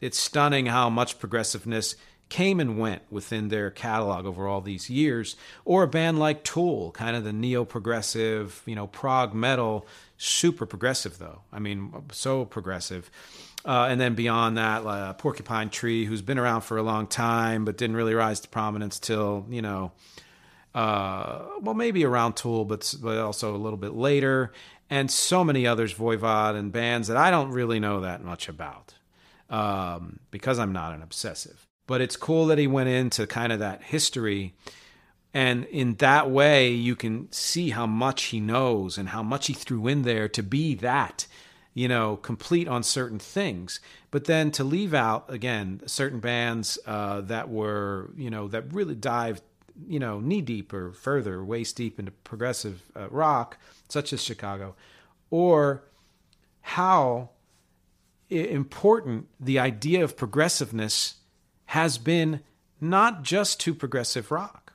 it's 0.01 0.19
stunning 0.19 0.67
how 0.67 0.91
much 0.91 1.21
progressiveness 1.21 1.95
came 2.29 2.59
and 2.59 2.79
went 2.79 3.03
within 3.11 3.49
their 3.49 3.71
catalog 3.71 4.27
over 4.27 4.49
all 4.49 4.61
these 4.61 4.91
years. 4.91 5.37
Or 5.65 5.85
a 5.85 5.89
band 5.89 6.19
like 6.19 6.43
Tool, 6.43 6.91
kind 6.91 7.17
of 7.17 7.23
the 7.23 7.33
neo 7.33 7.65
progressive, 7.65 8.61
you 8.67 8.75
know, 8.75 8.89
prog 8.89 9.35
metal, 9.35 9.87
super 10.19 10.67
progressive, 10.67 11.19
though. 11.19 11.43
I 11.53 11.61
mean, 11.61 11.93
so 12.11 12.45
progressive 12.45 13.09
uh, 13.65 13.87
and 13.89 14.01
then 14.01 14.15
beyond 14.15 14.59
that, 14.59 14.85
uh, 14.85 15.13
Porcupine 15.15 15.71
Tree, 15.71 16.05
who's 16.05 16.23
been 16.23 16.39
around 16.39 16.63
for 16.63 16.77
a 16.77 16.83
long 16.83 17.07
time 17.07 17.65
but 17.65 17.77
didn't 17.77 17.97
really 17.97 18.15
rise 18.15 18.41
to 18.41 18.49
prominence 18.49 18.99
till 18.99 19.47
you 19.49 19.63
know, 19.63 19.93
uh, 20.75 21.43
well 21.61 21.75
maybe 21.75 22.05
around 22.05 22.37
Tool, 22.37 22.65
but 22.65 22.95
but 23.03 23.19
also 23.19 23.55
a 23.55 23.59
little 23.59 23.79
bit 23.79 23.95
later, 23.95 24.53
and 24.91 25.11
so 25.11 25.43
many 25.43 25.67
others, 25.67 25.95
Voivod 25.95 26.57
and 26.57 26.73
bands 26.73 27.09
that 27.09 27.17
I 27.17 27.31
don't 27.31 27.51
really 27.51 27.81
know 27.81 28.01
that 28.01 28.23
much 28.23 28.49
about 28.49 28.95
um, 29.51 30.21
because 30.31 30.59
I'm 30.59 30.73
not 30.73 30.95
an 30.95 31.03
obsessive. 31.03 31.67
But 31.87 32.01
it's 32.01 32.17
cool 32.17 32.47
that 32.47 32.59
he 32.59 32.67
went 32.67 32.89
into 32.89 33.27
kind 33.27 33.53
of 33.53 33.59
that 33.59 33.83
history. 33.83 34.55
And 35.35 35.65
in 35.67 35.97
that 35.97 36.31
way, 36.31 36.71
you 36.71 36.97
can 36.97 37.31
see 37.33 37.71
how 37.71 37.87
much 37.87 38.25
he 38.25 38.41
knows 38.41 38.97
and 38.97 39.09
how 39.09 39.23
much 39.23 39.49
he 39.49 39.53
threw 39.53 39.87
in 39.89 40.03
there 40.03 40.29
to 40.29 40.43
be 40.43 40.75
that 40.77 41.27
you 41.75 41.89
know, 41.89 42.17
complete 42.17 42.69
on 42.69 42.83
certain 42.85 43.19
things. 43.19 43.81
But 44.13 44.25
then 44.25 44.53
to 44.53 44.65
leave 44.65 44.95
out 44.95 45.27
again 45.29 45.83
certain 45.87 46.21
bands 46.21 46.79
uh, 46.87 47.21
that 47.23 47.49
were, 47.49 48.11
you 48.17 48.31
know, 48.31 48.47
that 48.49 48.73
really 48.73 48.95
dived, 48.95 49.43
you 49.87 49.99
know, 49.99 50.21
knee 50.21 50.41
deep 50.41 50.73
or 50.73 50.93
further, 50.93 51.45
waist 51.45 51.77
deep 51.77 51.99
into 51.99 52.13
progressive 52.13 52.83
uh, 52.95 53.09
rock, 53.11 53.59
such 53.89 54.13
as 54.13 54.23
Chicago, 54.23 54.77
or 55.31 55.83
how 56.61 57.31
important 58.31 59.27
the 59.41 59.59
idea 59.59 60.03
of 60.03 60.17
progressiveness 60.17 61.17
has 61.67 61.99
been 61.99 62.41
not 62.81 63.23
just 63.25 63.59
to 63.61 63.75
progressive 63.75 64.31
rock. 64.31 64.73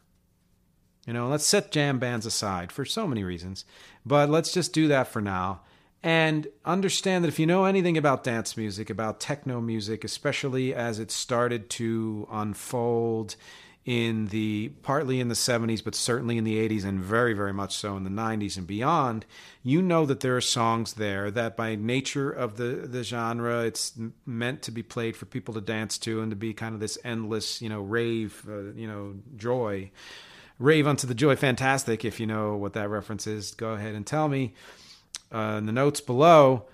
You 1.08 1.14
know, 1.14 1.30
let's 1.30 1.46
set 1.46 1.72
jam 1.72 1.98
bands 1.98 2.26
aside 2.26 2.72
for 2.72 2.86
so 2.86 3.08
many 3.08 3.24
reasons, 3.24 3.64
but 4.06 4.30
let's 4.30 4.52
just 4.52 4.74
do 4.74 4.88
that 4.90 5.08
for 5.08 5.22
now 5.22 5.62
and 6.02 6.48
understand 6.64 7.24
that 7.24 7.30
if 7.30 7.40
you 7.40 7.46
know 7.46 7.66
anything 7.66 7.98
about 7.98 8.24
dance 8.24 8.56
music, 8.56 8.90
about 8.90 9.20
techno 9.20 9.60
music, 9.60 10.04
especially 10.04 10.74
as 10.74 11.00
it 11.00 11.12
started 11.12 11.70
to 11.72 12.28
unfold 12.32 13.36
in 13.86 14.28
the 14.28 14.70
partly 14.84 15.20
in 15.20 15.30
the 15.30 15.34
70s 15.34 15.84
but 15.84 15.96
certainly 15.96 16.38
in 16.38 16.44
the 16.44 16.58
80s 16.70 16.84
and 16.84 17.00
very 17.00 17.34
very 17.34 17.54
much 17.54 17.76
so 17.76 17.96
in 17.96 18.04
the 18.04 18.10
90s 18.10 18.58
and 18.58 18.68
beyond 18.68 19.26
you 19.64 19.82
know 19.82 20.06
that 20.06 20.20
there 20.20 20.36
are 20.36 20.42
songs 20.42 20.94
there 20.94 21.32
that 21.32 21.56
by 21.56 21.76
nature 21.76 22.30
of 22.30 22.58
the 22.58 22.86
the 22.86 23.04
genre 23.04 23.62
it's 23.62 23.94
meant 24.26 24.62
to 24.62 24.72
be 24.72 24.84
played 24.84 25.16
for 25.16 25.26
people 25.26 25.54
to 25.54 25.62
dance 25.62 25.98
to 25.98 26.22
and 26.22 26.30
to 26.30 26.36
be 26.36 26.54
kind 26.54 26.76
of 26.76 26.82
this 26.82 26.98
endless 27.04 27.62
you 27.62 27.70
know 27.70 27.82
rave 27.82 28.46
uh, 28.48 28.72
you 28.74 28.88
know 28.88 29.16
joy. 29.36 29.90
Rave 30.60 30.88
unto 30.88 31.08
the 31.08 31.16
joy. 31.16 31.38
Fantastic 31.38 32.04
if 32.04 32.20
you 32.20 32.28
know 32.28 32.58
what 32.58 32.74
that 32.74 32.90
reference 32.90 33.26
is. 33.28 33.52
Go 33.52 33.72
ahead 33.72 33.96
and 33.96 34.06
tell 34.06 34.28
me 34.28 34.54
uh, 35.34 35.56
in 35.58 35.66
the 35.66 35.72
notes 35.72 36.02
below. 36.02 36.66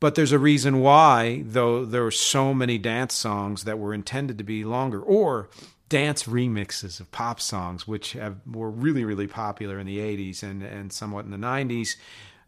But 0.00 0.14
there's 0.14 0.32
a 0.32 0.38
reason 0.38 0.80
why, 0.80 1.42
though 1.44 1.84
there 1.84 2.02
were 2.02 2.10
so 2.10 2.54
many 2.54 2.78
dance 2.78 3.14
songs 3.14 3.64
that 3.64 3.78
were 3.78 3.92
intended 3.92 4.38
to 4.38 4.44
be 4.44 4.64
longer, 4.64 5.00
or 5.00 5.50
dance 5.90 6.22
remixes 6.22 7.00
of 7.00 7.10
pop 7.10 7.40
songs, 7.40 7.86
which 7.86 8.12
have, 8.12 8.36
were 8.46 8.70
really, 8.70 9.04
really 9.04 9.26
popular 9.26 9.78
in 9.78 9.86
the 9.86 9.98
80s 9.98 10.42
and, 10.42 10.62
and 10.62 10.92
somewhat 10.92 11.26
in 11.26 11.30
the 11.30 11.36
90s, 11.36 11.96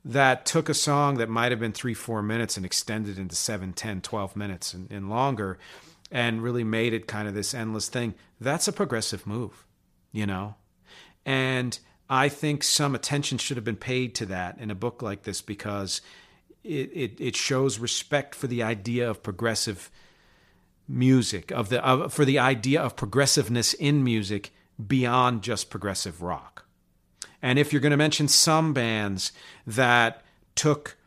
that 0.05 0.47
took 0.47 0.69
a 0.69 0.75
song 0.75 1.19
that 1.19 1.29
might 1.29 1.53
have 1.53 1.61
been 1.61 1.73
three, 1.73 1.95
four 1.95 2.23
minutes 2.23 2.57
and 2.57 2.65
extended 2.65 3.19
into 3.19 3.37
seven, 3.37 3.73
10, 3.73 4.01
12 4.01 4.35
minutes 4.35 4.73
and, 4.73 4.91
and 4.91 5.11
longer 5.11 5.59
and 6.11 6.43
really 6.43 6.65
made 6.65 6.93
it 6.93 7.07
kind 7.07 7.27
of 7.27 7.35
this 7.35 7.55
endless 7.55 7.89
thing. 7.89 8.15
That's 8.41 8.69
a 8.69 8.73
progressive 8.73 9.27
move, 9.27 9.65
you 10.13 10.27
know? 10.27 10.57
And 11.25 11.79
I 12.13 12.29
think 12.29 12.63
some 12.63 12.95
attention 12.95 13.39
should 13.39 13.57
have 13.57 13.65
been 13.65 13.75
paid 13.75 14.15
to 14.17 14.27
that 14.27 14.59
in 14.59 14.71
a 14.71 14.75
book 14.75 15.01
like 15.01 15.23
this 15.23 15.41
because 15.41 16.03
it, 16.63 16.91
it, 16.93 17.19
it 17.19 17.37
shows 17.37 17.79
respect 17.79 18.35
for 18.35 18.47
the 18.47 18.63
idea 18.63 19.09
of 19.09 19.23
progressive 19.23 19.91
music 20.87 21.51
of 21.53 21.71
the 21.71 21.83
of, 21.83 22.13
for 22.13 22.27
the 22.27 22.39
idea 22.39 22.83
of 22.83 22.97
progressiveness 22.97 23.73
in 23.73 24.05
music 24.05 24.53
beyond 24.87 25.41
just 25.41 25.71
progressive 25.71 26.21
rock. 26.21 26.67
And 27.41 27.59
if 27.59 27.73
you're 27.73 27.81
going 27.81 27.93
to 27.93 27.97
mention 27.97 28.29
some 28.29 28.75
bands 28.75 29.33
that 29.67 30.23
took 30.55 30.99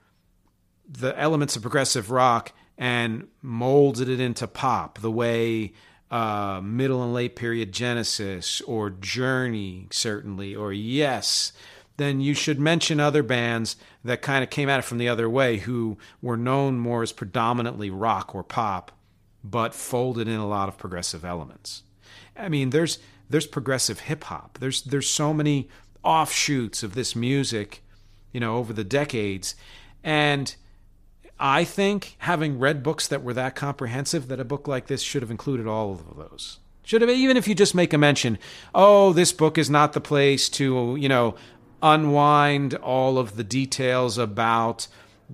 the 0.89 1.17
elements 1.19 1.55
of 1.55 1.61
progressive 1.61 2.09
rock 2.09 2.51
and 2.79 3.27
molded 3.43 4.09
it 4.09 4.19
into 4.19 4.47
pop, 4.47 5.01
the 5.01 5.11
way 5.11 5.73
uh, 6.15 6.61
middle 6.61 7.03
and 7.03 7.13
late 7.13 7.35
period 7.35 7.73
Genesis 7.73 8.61
or 8.61 8.89
Journey, 8.89 9.87
certainly, 9.91 10.55
or 10.55 10.71
Yes, 10.71 11.51
then 11.97 12.21
you 12.21 12.33
should 12.33 12.57
mention 12.57 13.01
other 13.01 13.21
bands 13.21 13.75
that 14.01 14.21
kind 14.21 14.41
of 14.41 14.49
came 14.49 14.69
at 14.69 14.79
it 14.79 14.83
from 14.83 14.97
the 14.97 15.09
other 15.09 15.29
way 15.29 15.57
who 15.57 15.97
were 16.21 16.37
known 16.37 16.79
more 16.79 17.03
as 17.03 17.11
predominantly 17.11 17.89
rock 17.89 18.33
or 18.33 18.43
pop 18.43 18.93
but 19.43 19.75
folded 19.75 20.25
in 20.29 20.37
a 20.37 20.47
lot 20.47 20.69
of 20.69 20.77
progressive 20.77 21.25
elements. 21.25 21.83
I 22.37 22.47
mean, 22.47 22.69
there's 22.69 22.97
there's 23.29 23.45
progressive 23.45 23.99
hip 23.99 24.23
hop. 24.23 24.57
There's 24.61 24.83
there's 24.83 25.09
so 25.09 25.33
many 25.33 25.67
offshoots 26.01 26.81
of 26.81 26.95
this 26.95 27.13
music, 27.13 27.83
you 28.31 28.39
know, 28.39 28.55
over 28.55 28.71
the 28.71 28.85
decades, 28.85 29.53
and 30.01 30.55
I 31.39 31.63
think 31.63 32.15
having 32.19 32.59
read 32.59 32.83
books 32.83 33.07
that 33.07 33.23
were 33.23 33.33
that 33.33 33.55
comprehensive, 33.55 34.27
that 34.29 34.39
a 34.39 34.45
book 34.45 34.67
like 34.67 34.87
this 34.87 35.01
should 35.01 35.21
have 35.21 35.31
included 35.31 35.67
all 35.67 35.91
of 35.91 36.15
those. 36.15 36.59
Should 36.83 37.01
have 37.01 37.09
even 37.09 37.35
if 37.35 37.47
you 37.47 37.55
just 37.55 37.75
make 37.75 37.93
a 37.93 37.97
mention, 37.97 38.37
oh, 38.73 39.11
this 39.11 39.33
book 39.33 39.57
is 39.57 39.69
not 39.69 39.93
the 39.93 40.01
place 40.01 40.49
to 40.49 40.95
you 40.99 41.09
know 41.09 41.35
unwind 41.81 42.75
all 42.75 43.17
of 43.17 43.35
the 43.35 43.43
details 43.43 44.17
about 44.17 44.87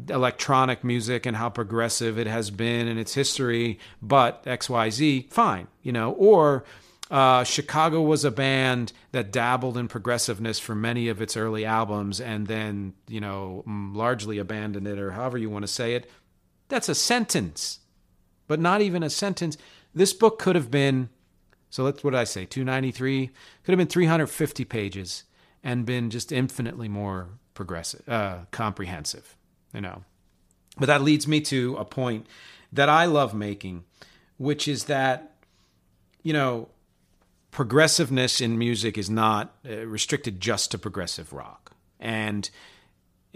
electronic 0.10 0.84
music 0.84 1.26
and 1.26 1.38
how 1.38 1.50
progressive 1.50 2.18
it 2.18 2.28
has 2.28 2.50
been 2.50 2.88
in 2.88 2.98
its 2.98 3.14
history, 3.14 3.78
but 4.02 4.44
XYZ, 4.46 5.30
fine, 5.30 5.68
you 5.84 5.92
know, 5.92 6.12
or 6.14 6.64
uh, 7.12 7.44
Chicago 7.44 8.02
was 8.02 8.26
a 8.26 8.32
band 8.32 8.94
that 9.12 9.32
dabbled 9.32 9.78
in 9.78 9.88
progressiveness 9.88 10.58
for 10.58 10.74
many 10.74 11.10
of 11.10 11.22
its 11.22 11.38
early 11.38 11.66
albums 11.66 12.20
and 12.20 12.48
then, 12.48 12.94
you 13.08 13.20
know, 13.20 13.64
largely 13.68 14.38
abandoned 14.38 14.88
it 14.88 14.98
or 14.98 15.12
however 15.12 15.38
you 15.38 15.50
want 15.50 15.64
to 15.64 15.68
say 15.68 15.94
it. 15.94 16.10
That's 16.70 16.90
a 16.90 16.96
sentence, 16.96 17.80
but 18.48 18.60
not 18.60 18.82
even 18.82 19.04
a 19.04 19.10
sentence. 19.10 19.58
This 19.94 20.14
book 20.14 20.40
could 20.40 20.56
have 20.56 20.72
been, 20.72 21.10
so 21.70 21.84
that's 21.84 22.04
what 22.04 22.12
did 22.12 22.20
I 22.20 22.24
say, 22.24 22.46
293, 22.46 23.28
could 23.64 23.72
have 23.72 23.78
been 23.78 23.88
350 23.88 24.66
pages 24.66 25.26
and 25.64 25.86
been 25.86 26.10
just 26.10 26.32
infinitely 26.32 26.88
more 26.88 27.28
progressive, 27.54 28.08
uh, 28.08 28.40
comprehensive 28.52 29.36
you 29.74 29.82
know. 29.82 30.04
But 30.78 30.88
that 30.88 31.02
leads 31.02 31.28
me 31.28 31.42
to 31.42 31.76
a 31.78 31.86
point 31.86 32.28
that 32.72 32.90
I 32.90 33.06
love 33.06 33.34
making, 33.34 33.84
which 34.38 34.68
is 34.68 34.86
that, 34.86 35.36
you 36.24 36.34
know, 36.34 36.70
progressiveness 37.52 38.42
in 38.42 38.58
music 38.58 38.98
is 38.98 39.10
not 39.10 39.54
uh, 39.70 39.86
restricted 39.86 40.40
just 40.40 40.72
to 40.72 40.78
progressive 40.78 41.34
rock. 41.34 41.74
And 42.00 42.50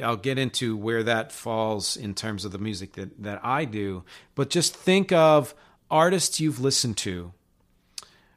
I'll 0.01 0.17
get 0.17 0.38
into 0.38 0.75
where 0.75 1.04
that 1.04 1.32
falls 1.32 1.95
in 1.95 2.15
terms 2.15 2.45
of 2.45 2.51
the 2.51 2.58
music 2.58 2.93
that, 2.93 3.21
that 3.21 3.45
I 3.45 3.65
do. 3.65 4.04
But 4.34 4.49
just 4.49 4.75
think 4.75 5.12
of 5.12 5.54
artists 5.91 6.39
you've 6.39 6.60
listened 6.60 6.97
to 6.97 7.32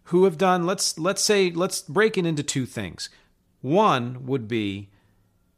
who 0.05 0.25
have 0.25 0.39
done 0.39 0.67
let's 0.67 0.99
let's 0.99 1.23
say 1.23 1.51
let's 1.51 1.83
break 1.83 2.17
it 2.17 2.27
into 2.27 2.43
two 2.43 2.67
things. 2.67 3.09
One 3.61 4.27
would 4.27 4.49
be 4.49 4.91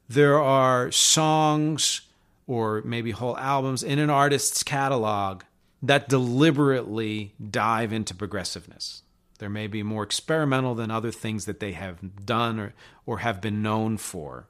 there 0.09 0.41
are 0.41 0.91
songs 0.91 2.03
or 2.47 2.83
maybe 2.85 3.13
whole 3.13 3.37
albums 3.39 3.83
in 3.83 3.99
an 3.99 4.11
artist's 4.11 4.63
catalog 4.63 5.43
that 5.83 6.09
deliberately 6.09 7.35
dive 7.51 7.93
into 7.93 8.15
progressiveness. 8.15 9.03
There 9.41 9.51
may 9.51 9.67
be 9.67 9.83
more 9.83 10.03
experimental 10.03 10.75
than 10.75 10.91
other 10.91 11.11
things 11.11 11.47
that 11.47 11.61
they 11.61 11.73
have 11.73 12.25
done 12.25 12.61
or, 12.61 12.75
or 13.07 13.19
have 13.19 13.41
been 13.41 13.63
known 13.63 13.97
for, 13.97 14.47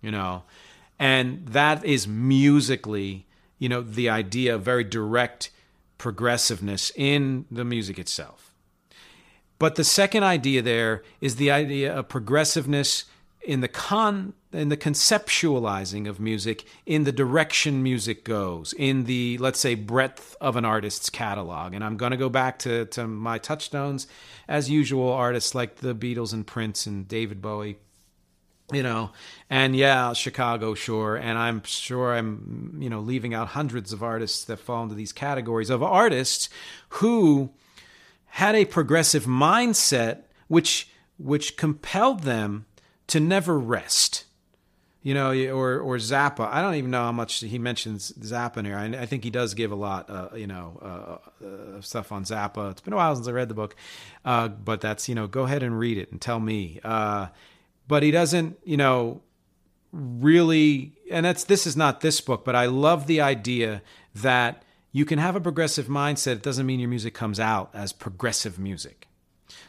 you 0.00 0.12
know. 0.12 0.44
And 0.98 1.46
that 1.48 1.84
is 1.84 2.06
musically, 2.06 3.26
you 3.58 3.68
know, 3.68 3.82
the 3.82 4.08
idea 4.08 4.54
of 4.54 4.62
very 4.62 4.84
direct 4.84 5.50
progressiveness 5.98 6.92
in 6.94 7.46
the 7.50 7.64
music 7.64 7.98
itself. 7.98 8.54
But 9.58 9.74
the 9.74 9.84
second 9.84 10.22
idea 10.22 10.62
there 10.62 11.02
is 11.20 11.36
the 11.36 11.50
idea 11.50 11.92
of 11.92 12.08
progressiveness 12.08 13.06
in 13.42 13.60
the 13.60 13.68
con 13.68 14.34
in 14.56 14.68
the 14.68 14.76
conceptualizing 14.76 16.08
of 16.08 16.18
music 16.18 16.64
in 16.84 17.04
the 17.04 17.12
direction 17.12 17.82
music 17.82 18.24
goes 18.24 18.72
in 18.74 19.04
the 19.04 19.38
let's 19.38 19.60
say 19.60 19.74
breadth 19.74 20.36
of 20.40 20.56
an 20.56 20.64
artist's 20.64 21.10
catalog. 21.10 21.74
And 21.74 21.84
i'm 21.84 21.96
going 21.96 22.12
to 22.12 22.16
go 22.16 22.28
back 22.28 22.58
to, 22.60 22.86
to 22.86 23.06
my 23.06 23.38
touchstones. 23.38 24.06
As 24.48 24.70
usual 24.70 25.12
artists 25.12 25.54
like 25.54 25.76
the 25.76 25.94
beatles 25.94 26.32
and 26.32 26.46
prince 26.46 26.86
and 26.86 27.06
david 27.06 27.40
bowie 27.40 27.78
you 28.72 28.82
know 28.82 29.10
and 29.48 29.76
yeah 29.76 30.12
chicago 30.12 30.74
sure. 30.74 31.16
And 31.16 31.38
i'm 31.38 31.62
sure 31.64 32.14
i'm 32.14 32.78
you 32.80 32.90
know 32.90 33.00
leaving 33.00 33.34
out 33.34 33.48
hundreds 33.48 33.92
of 33.92 34.02
artists 34.02 34.44
that 34.44 34.58
fall 34.58 34.82
into 34.82 34.94
these 34.94 35.12
categories 35.12 35.70
of 35.70 35.82
artists 35.82 36.48
who 36.88 37.50
had 38.26 38.54
a 38.54 38.64
progressive 38.64 39.24
mindset 39.24 40.22
which 40.48 40.88
which 41.18 41.56
compelled 41.56 42.22
them 42.24 42.66
to 43.06 43.20
never 43.20 43.58
rest. 43.58 44.25
You 45.06 45.14
know, 45.14 45.30
or 45.54 45.78
or 45.78 45.98
Zappa. 45.98 46.48
I 46.48 46.60
don't 46.60 46.74
even 46.74 46.90
know 46.90 47.04
how 47.04 47.12
much 47.12 47.38
he 47.38 47.60
mentions 47.60 48.10
Zappa 48.10 48.56
in 48.56 48.64
here. 48.64 48.76
I, 48.76 48.86
I 48.86 49.06
think 49.06 49.22
he 49.22 49.30
does 49.30 49.54
give 49.54 49.70
a 49.70 49.76
lot, 49.76 50.10
uh, 50.10 50.30
you 50.34 50.48
know, 50.48 50.66
uh, 50.82 51.46
uh, 51.46 51.80
stuff 51.80 52.10
on 52.10 52.24
Zappa. 52.24 52.72
It's 52.72 52.80
been 52.80 52.92
a 52.92 52.96
while 52.96 53.14
since 53.14 53.28
I 53.28 53.30
read 53.30 53.48
the 53.48 53.54
book, 53.54 53.76
uh, 54.24 54.48
but 54.48 54.80
that's 54.80 55.08
you 55.08 55.14
know, 55.14 55.28
go 55.28 55.44
ahead 55.44 55.62
and 55.62 55.78
read 55.78 55.96
it 55.96 56.10
and 56.10 56.20
tell 56.20 56.40
me. 56.40 56.80
Uh, 56.82 57.28
but 57.86 58.02
he 58.02 58.10
doesn't, 58.10 58.58
you 58.64 58.76
know, 58.76 59.20
really. 59.92 60.94
And 61.08 61.24
that's 61.24 61.44
this 61.44 61.68
is 61.68 61.76
not 61.76 62.00
this 62.00 62.20
book, 62.20 62.44
but 62.44 62.56
I 62.56 62.66
love 62.66 63.06
the 63.06 63.20
idea 63.20 63.82
that 64.16 64.64
you 64.90 65.04
can 65.04 65.20
have 65.20 65.36
a 65.36 65.40
progressive 65.40 65.86
mindset. 65.86 66.32
It 66.32 66.42
doesn't 66.42 66.66
mean 66.66 66.80
your 66.80 66.88
music 66.88 67.14
comes 67.14 67.38
out 67.38 67.70
as 67.72 67.92
progressive 67.92 68.58
music. 68.58 69.05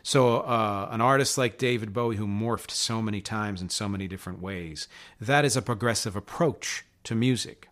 So, 0.04 0.38
uh, 0.40 0.90
an 0.92 1.02
artist 1.02 1.38
like 1.38 1.58
David 1.58 1.94
Bowie, 1.94 2.16
who 2.16 2.28
morphed 2.28 2.72
so 2.72 3.02
many 3.02 3.22
times 3.22 3.62
in 3.62 3.70
so 3.70 3.88
many 3.88 4.08
different 4.08 4.42
ways, 4.42 4.88
that 5.20 5.46
is 5.46 5.58
a 5.58 5.62
progressive 5.62 6.16
approach 6.16 6.86
to 7.04 7.16
music. 7.16 7.68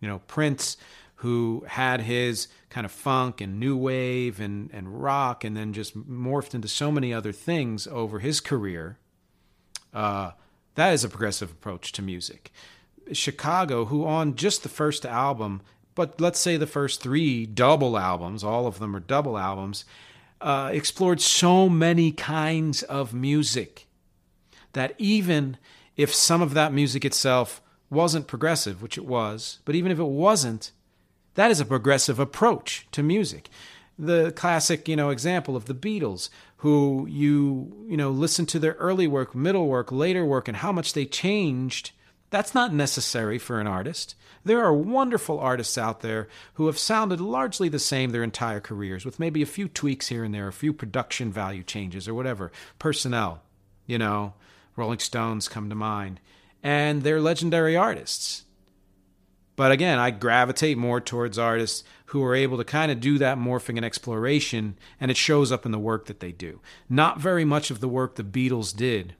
You 0.00 0.08
know, 0.08 0.20
Prince, 0.26 0.76
who 1.16 1.64
had 1.68 2.02
his 2.02 2.48
kind 2.70 2.84
of 2.84 2.92
funk 2.92 3.40
and 3.40 3.58
new 3.58 3.76
wave 3.76 4.40
and, 4.40 4.70
and 4.72 5.02
rock, 5.02 5.44
and 5.44 5.56
then 5.56 5.72
just 5.72 5.98
morphed 5.98 6.54
into 6.54 6.68
so 6.68 6.92
many 6.92 7.12
other 7.12 7.32
things 7.32 7.86
over 7.86 8.20
his 8.20 8.40
career, 8.40 8.98
uh, 9.92 10.32
that 10.74 10.92
is 10.92 11.02
a 11.02 11.08
progressive 11.08 11.50
approach 11.50 11.92
to 11.92 12.02
music. 12.02 12.52
Chicago, 13.12 13.86
who 13.86 14.06
on 14.06 14.36
just 14.36 14.62
the 14.62 14.68
first 14.68 15.04
album, 15.04 15.60
but 15.94 16.20
let's 16.20 16.38
say 16.38 16.56
the 16.56 16.66
first 16.66 17.00
three 17.00 17.46
double 17.46 17.98
albums, 17.98 18.44
all 18.44 18.66
of 18.66 18.78
them 18.78 18.94
are 18.94 19.00
double 19.00 19.36
albums, 19.36 19.84
uh, 20.40 20.70
explored 20.72 21.20
so 21.20 21.68
many 21.68 22.12
kinds 22.12 22.82
of 22.84 23.12
music 23.12 23.86
that 24.72 24.94
even 24.98 25.56
if 25.96 26.14
some 26.14 26.42
of 26.42 26.54
that 26.54 26.72
music 26.72 27.04
itself 27.04 27.60
wasn't 27.90 28.26
progressive, 28.26 28.82
which 28.82 28.98
it 28.98 29.04
was, 29.04 29.58
but 29.64 29.74
even 29.74 29.90
if 29.90 29.98
it 29.98 30.04
wasn't, 30.04 30.72
that 31.34 31.50
is 31.50 31.60
a 31.60 31.64
progressive 31.64 32.18
approach 32.18 32.86
to 32.92 33.02
music. 33.02 33.48
The 33.98 34.32
classic, 34.32 34.88
you 34.88 34.94
know, 34.94 35.10
example 35.10 35.56
of 35.56 35.64
the 35.64 35.74
Beatles, 35.74 36.30
who 36.58 37.06
you, 37.10 37.84
you 37.88 37.96
know, 37.96 38.10
listen 38.10 38.46
to 38.46 38.58
their 38.58 38.74
early 38.74 39.06
work, 39.06 39.34
middle 39.34 39.66
work, 39.66 39.90
later 39.90 40.24
work, 40.24 40.46
and 40.46 40.58
how 40.58 40.70
much 40.70 40.92
they 40.92 41.04
changed 41.04 41.92
that's 42.30 42.54
not 42.54 42.72
necessary 42.72 43.38
for 43.38 43.60
an 43.60 43.66
artist. 43.66 44.14
There 44.44 44.62
are 44.62 44.72
wonderful 44.72 45.38
artists 45.38 45.78
out 45.78 46.00
there 46.00 46.28
who 46.54 46.66
have 46.66 46.78
sounded 46.78 47.20
largely 47.20 47.68
the 47.68 47.78
same 47.78 48.10
their 48.10 48.22
entire 48.22 48.60
careers, 48.60 49.04
with 49.04 49.18
maybe 49.18 49.42
a 49.42 49.46
few 49.46 49.68
tweaks 49.68 50.08
here 50.08 50.24
and 50.24 50.34
there, 50.34 50.48
a 50.48 50.52
few 50.52 50.72
production 50.72 51.32
value 51.32 51.62
changes 51.62 52.06
or 52.06 52.14
whatever. 52.14 52.52
Personnel, 52.78 53.42
you 53.86 53.98
know, 53.98 54.34
Rolling 54.76 54.98
Stones 54.98 55.48
come 55.48 55.68
to 55.68 55.74
mind. 55.74 56.20
And 56.62 57.02
they're 57.02 57.20
legendary 57.20 57.76
artists. 57.76 58.44
But 59.56 59.72
again, 59.72 59.98
I 59.98 60.10
gravitate 60.10 60.78
more 60.78 61.00
towards 61.00 61.38
artists 61.38 61.82
who 62.06 62.22
are 62.24 62.34
able 62.34 62.58
to 62.58 62.64
kind 62.64 62.92
of 62.92 63.00
do 63.00 63.18
that 63.18 63.38
morphing 63.38 63.76
and 63.76 63.84
exploration, 63.84 64.78
and 65.00 65.10
it 65.10 65.16
shows 65.16 65.50
up 65.50 65.66
in 65.66 65.72
the 65.72 65.78
work 65.78 66.06
that 66.06 66.20
they 66.20 66.30
do. 66.30 66.60
Not 66.88 67.18
very 67.18 67.44
much 67.44 67.70
of 67.70 67.80
the 67.80 67.88
work 67.88 68.14
the 68.14 68.22
Beatles 68.22 68.74
did 68.74 69.14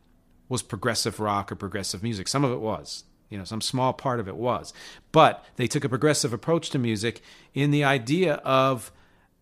was 0.48 0.62
progressive 0.62 1.20
rock 1.20 1.52
or 1.52 1.56
progressive 1.56 2.02
music. 2.02 2.28
Some 2.28 2.44
of 2.44 2.52
it 2.52 2.60
was. 2.60 3.04
You 3.28 3.36
know, 3.36 3.44
some 3.44 3.60
small 3.60 3.92
part 3.92 4.20
of 4.20 4.28
it 4.28 4.36
was. 4.36 4.72
But 5.12 5.44
they 5.56 5.66
took 5.66 5.84
a 5.84 5.88
progressive 5.88 6.32
approach 6.32 6.70
to 6.70 6.78
music 6.78 7.20
in 7.52 7.70
the 7.70 7.84
idea 7.84 8.34
of 8.36 8.90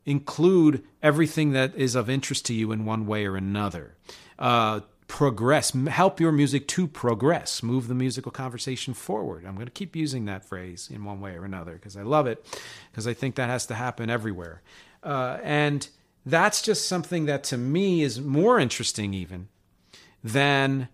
include 0.05 0.85
everything 1.03 1.53
that 1.53 1.75
is 1.77 1.95
of 1.95 2.09
interest 2.11 2.47
to 2.47 2.55
you 2.55 2.73
in 2.73 2.85
one 2.85 3.07
way 3.07 3.27
or 3.27 3.37
another. 3.37 3.97
Uh, 4.39 4.81
progress, 5.09 5.71
help 5.89 6.21
your 6.21 6.33
music 6.33 6.67
to 6.67 6.87
progress, 6.87 7.63
move 7.63 7.89
the 7.89 7.95
musical 7.95 8.33
conversation 8.33 8.95
forward. 8.95 9.45
I'm 9.45 9.55
going 9.55 9.67
to 9.67 9.73
keep 9.73 9.95
using 9.95 10.25
that 10.25 10.45
phrase 10.45 10.89
in 10.93 11.05
one 11.05 11.21
way 11.21 11.37
or 11.37 11.45
another 11.45 11.75
because 11.75 11.97
I 11.97 12.03
love 12.03 12.27
it, 12.27 12.45
because 12.91 13.07
I 13.07 13.15
think 13.15 13.37
that 13.37 13.49
has 13.49 13.67
to 13.67 13.75
happen 13.75 14.11
everywhere. 14.11 14.63
Uh, 15.03 15.39
and 15.43 15.89
that's 16.25 16.61
just 16.61 16.89
something 16.89 17.27
that 17.27 17.45
to 17.45 17.57
me 17.57 18.03
is 18.03 18.21
more 18.21 18.59
interesting, 18.59 19.15
even 19.15 19.49
than 20.33 20.89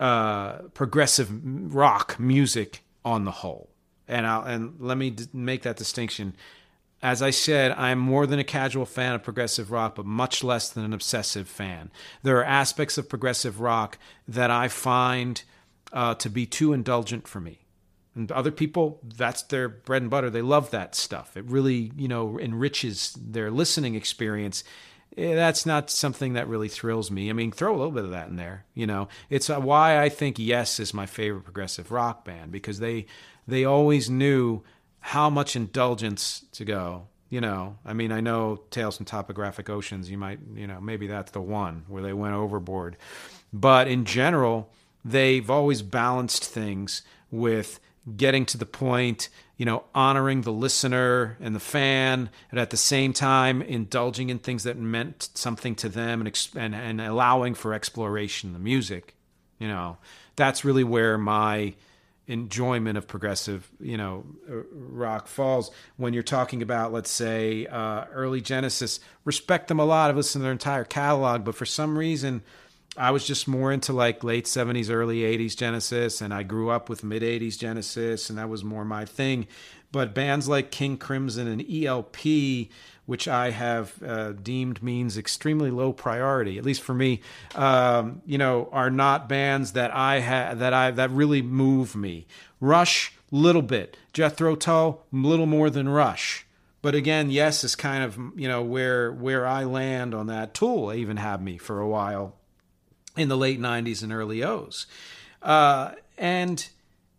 uh, 0.00 0.58
progressive 0.74 1.28
rock 1.74 2.18
music 2.18 2.82
on 3.04 3.24
the 3.24 3.30
whole. 3.30 3.70
And 4.06 4.26
I'll, 4.26 4.42
and 4.42 4.74
let 4.78 4.96
me 4.96 5.10
d- 5.10 5.26
make 5.32 5.62
that 5.62 5.76
distinction 5.76 6.34
as 7.02 7.22
I 7.22 7.30
said, 7.30 7.72
I'm 7.72 7.98
more 7.98 8.26
than 8.26 8.38
a 8.38 8.44
casual 8.44 8.84
fan 8.84 9.14
of 9.14 9.22
progressive 9.22 9.70
rock, 9.70 9.94
but 9.94 10.04
much 10.04 10.42
less 10.42 10.68
than 10.68 10.84
an 10.84 10.92
obsessive 10.92 11.48
fan. 11.48 11.90
There 12.22 12.38
are 12.38 12.44
aspects 12.44 12.98
of 12.98 13.08
progressive 13.08 13.60
rock 13.60 13.98
that 14.26 14.50
I 14.50 14.68
find 14.68 15.40
uh, 15.92 16.14
to 16.16 16.28
be 16.28 16.44
too 16.44 16.72
indulgent 16.72 17.28
for 17.28 17.40
me. 17.40 17.60
And 18.16 18.32
other 18.32 18.50
people, 18.50 18.98
that's 19.04 19.42
their 19.42 19.68
bread 19.68 20.02
and 20.02 20.10
butter. 20.10 20.28
They 20.28 20.42
love 20.42 20.72
that 20.72 20.96
stuff. 20.96 21.36
It 21.36 21.44
really, 21.44 21.92
you 21.96 22.08
know, 22.08 22.38
enriches 22.38 23.12
their 23.12 23.50
listening 23.50 23.94
experience. 23.94 24.64
Eh, 25.16 25.34
that's 25.34 25.66
not 25.66 25.90
something 25.90 26.34
that 26.34 26.48
really 26.48 26.68
thrills 26.68 27.10
me. 27.10 27.30
I 27.30 27.32
mean, 27.32 27.50
throw 27.50 27.74
a 27.74 27.76
little 27.76 27.92
bit 27.92 28.04
of 28.04 28.10
that 28.10 28.28
in 28.28 28.36
there. 28.36 28.64
You 28.74 28.86
know, 28.86 29.08
it's 29.30 29.50
uh, 29.50 29.60
why 29.60 30.00
I 30.00 30.08
think 30.08 30.38
Yes 30.38 30.78
is 30.78 30.94
my 30.94 31.06
favorite 31.06 31.44
progressive 31.44 31.90
rock 31.90 32.24
band 32.24 32.52
because 32.52 32.78
they 32.78 33.06
they 33.46 33.64
always 33.64 34.10
knew 34.10 34.62
how 35.00 35.30
much 35.30 35.56
indulgence 35.56 36.44
to 36.52 36.64
go. 36.64 37.08
You 37.30 37.40
know, 37.42 37.76
I 37.84 37.92
mean, 37.92 38.10
I 38.10 38.20
know 38.20 38.62
Tales 38.70 38.96
from 38.96 39.04
Topographic 39.06 39.68
Oceans, 39.68 40.10
you 40.10 40.16
might, 40.16 40.38
you 40.54 40.66
know, 40.66 40.80
maybe 40.80 41.06
that's 41.06 41.32
the 41.32 41.42
one 41.42 41.84
where 41.86 42.02
they 42.02 42.14
went 42.14 42.34
overboard. 42.34 42.96
But 43.52 43.86
in 43.86 44.06
general, 44.06 44.70
they've 45.04 45.48
always 45.50 45.82
balanced 45.82 46.44
things 46.44 47.02
with 47.30 47.80
getting 48.16 48.46
to 48.46 48.56
the 48.56 48.66
point, 48.66 49.28
you 49.58 49.66
know, 49.66 49.84
honoring 49.92 50.42
the 50.42 50.52
listener 50.52 51.36
and 51.40 51.54
the 51.54 51.60
fan, 51.60 52.30
and 52.50 52.60
at 52.60 52.70
the 52.70 52.76
same 52.76 53.12
time 53.12 53.60
indulging 53.60 54.30
in 54.30 54.38
things 54.38 54.62
that 54.62 54.78
meant 54.78 55.28
something 55.34 55.74
to 55.74 55.88
them 55.88 56.20
and, 56.20 56.48
and, 56.56 56.74
and 56.74 57.00
allowing 57.00 57.54
for 57.54 57.74
exploration, 57.74 58.52
the 58.52 58.58
music. 58.60 59.16
You 59.58 59.66
know, 59.66 59.98
that's 60.36 60.64
really 60.64 60.84
where 60.84 61.18
my 61.18 61.74
enjoyment 62.28 62.96
of 62.96 63.08
progressive, 63.08 63.68
you 63.80 63.96
know, 63.96 64.24
uh, 64.48 64.62
rock 64.70 65.26
falls. 65.26 65.72
When 65.96 66.12
you're 66.12 66.22
talking 66.22 66.62
about, 66.62 66.92
let's 66.92 67.10
say, 67.10 67.66
uh, 67.66 68.04
early 68.12 68.40
Genesis, 68.40 69.00
respect 69.24 69.66
them 69.66 69.80
a 69.80 69.84
lot. 69.84 70.08
I've 70.08 70.16
listened 70.16 70.42
to 70.42 70.44
their 70.44 70.52
entire 70.52 70.84
catalog, 70.84 71.44
but 71.44 71.56
for 71.56 71.66
some 71.66 71.98
reason, 71.98 72.42
I 72.98 73.10
was 73.10 73.26
just 73.26 73.48
more 73.48 73.72
into 73.72 73.92
like 73.92 74.24
late 74.24 74.46
70s, 74.46 74.90
early 74.90 75.20
80s 75.20 75.56
Genesis, 75.56 76.20
and 76.20 76.34
I 76.34 76.42
grew 76.42 76.70
up 76.70 76.88
with 76.88 77.04
mid 77.04 77.22
80s 77.22 77.58
Genesis, 77.58 78.28
and 78.28 78.38
that 78.38 78.48
was 78.48 78.64
more 78.64 78.84
my 78.84 79.04
thing. 79.04 79.46
But 79.90 80.14
bands 80.14 80.48
like 80.48 80.70
King 80.70 80.98
Crimson 80.98 81.46
and 81.46 81.64
ELP 81.70 82.68
which 83.08 83.26
I 83.26 83.52
have 83.52 84.02
uh, 84.02 84.32
deemed 84.32 84.82
means 84.82 85.16
extremely 85.16 85.70
low 85.70 85.94
priority, 85.94 86.58
at 86.58 86.64
least 86.66 86.82
for 86.82 86.92
me, 86.92 87.22
um, 87.54 88.20
you 88.26 88.36
know, 88.36 88.68
are 88.70 88.90
not 88.90 89.30
bands 89.30 89.72
that 89.72 89.94
I 89.94 90.20
have 90.20 90.58
that 90.58 90.74
I 90.74 90.90
that 90.90 91.10
really 91.12 91.40
move 91.40 91.96
me. 91.96 92.26
Rush, 92.60 93.14
little 93.30 93.62
bit. 93.62 93.96
Jethro 94.12 94.56
Tull, 94.56 95.06
little 95.10 95.46
more 95.46 95.70
than 95.70 95.88
Rush. 95.88 96.46
But 96.82 96.94
again, 96.94 97.30
yes, 97.30 97.64
is 97.64 97.74
kind 97.74 98.04
of 98.04 98.18
you 98.36 98.46
know 98.46 98.60
where 98.60 99.10
where 99.10 99.46
I 99.46 99.64
land 99.64 100.14
on 100.14 100.26
that. 100.26 100.52
Tool 100.52 100.92
even 100.92 101.16
had 101.16 101.42
me 101.42 101.56
for 101.56 101.80
a 101.80 101.88
while 101.88 102.34
in 103.20 103.28
the 103.28 103.36
late 103.36 103.60
'90s 103.60 104.02
and 104.02 104.12
early 104.12 104.42
O's, 104.42 104.86
uh, 105.42 105.92
and 106.16 106.68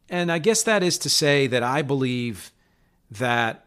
and 0.09 0.31
I 0.31 0.39
guess 0.39 0.63
that 0.63 0.83
is 0.83 0.97
to 0.99 1.09
say 1.09 1.47
that 1.47 1.63
I 1.63 1.81
believe 1.81 2.51
that 3.11 3.65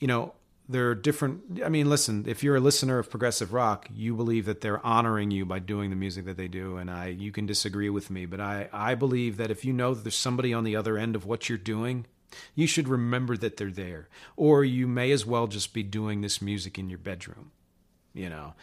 you 0.00 0.06
know 0.06 0.34
there 0.70 0.90
are 0.90 0.94
different 0.94 1.62
i 1.64 1.68
mean 1.68 1.88
listen 1.88 2.24
if 2.28 2.42
you're 2.42 2.56
a 2.56 2.60
listener 2.60 2.98
of 2.98 3.10
progressive 3.10 3.52
rock 3.52 3.88
you 3.94 4.14
believe 4.14 4.44
that 4.44 4.60
they're 4.60 4.84
honoring 4.86 5.30
you 5.30 5.44
by 5.44 5.58
doing 5.58 5.88
the 5.90 5.96
music 5.96 6.26
that 6.26 6.36
they 6.36 6.48
do 6.48 6.76
and 6.76 6.90
i 6.90 7.06
you 7.06 7.32
can 7.32 7.46
disagree 7.46 7.88
with 7.88 8.10
me 8.10 8.26
but 8.26 8.40
i 8.40 8.68
i 8.72 8.94
believe 8.94 9.38
that 9.38 9.50
if 9.50 9.64
you 9.64 9.72
know 9.72 9.94
that 9.94 10.02
there's 10.04 10.14
somebody 10.14 10.52
on 10.52 10.64
the 10.64 10.76
other 10.76 10.96
end 10.98 11.16
of 11.16 11.26
what 11.26 11.48
you're 11.48 11.58
doing 11.58 12.04
you 12.54 12.66
should 12.66 12.88
remember 12.88 13.36
that 13.36 13.56
they're 13.56 13.70
there. 13.70 14.08
Or 14.36 14.64
you 14.64 14.86
may 14.86 15.10
as 15.12 15.24
well 15.24 15.46
just 15.46 15.72
be 15.72 15.82
doing 15.82 16.20
this 16.20 16.42
music 16.42 16.78
in 16.78 16.88
your 16.88 16.98
bedroom 16.98 17.52
you 18.14 18.28
know 18.28 18.54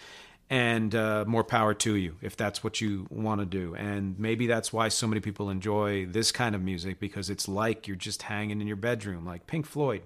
and 0.49 0.93
uh, 0.93 1.25
more 1.27 1.43
power 1.43 1.73
to 1.73 1.95
you 1.95 2.15
if 2.21 2.37
that's 2.37 2.63
what 2.63 2.79
you 2.79 3.07
want 3.09 3.39
to 3.41 3.45
do 3.45 3.73
and 3.75 4.19
maybe 4.19 4.45
that's 4.45 4.71
why 4.71 4.87
so 4.87 5.07
many 5.07 5.19
people 5.19 5.49
enjoy 5.49 6.05
this 6.05 6.31
kind 6.31 6.53
of 6.53 6.61
music 6.61 6.99
because 6.99 7.29
it's 7.29 7.47
like 7.47 7.87
you're 7.87 7.97
just 7.97 8.23
hanging 8.23 8.61
in 8.61 8.67
your 8.67 8.75
bedroom 8.75 9.25
like 9.25 9.47
pink 9.47 9.65
floyd 9.65 10.01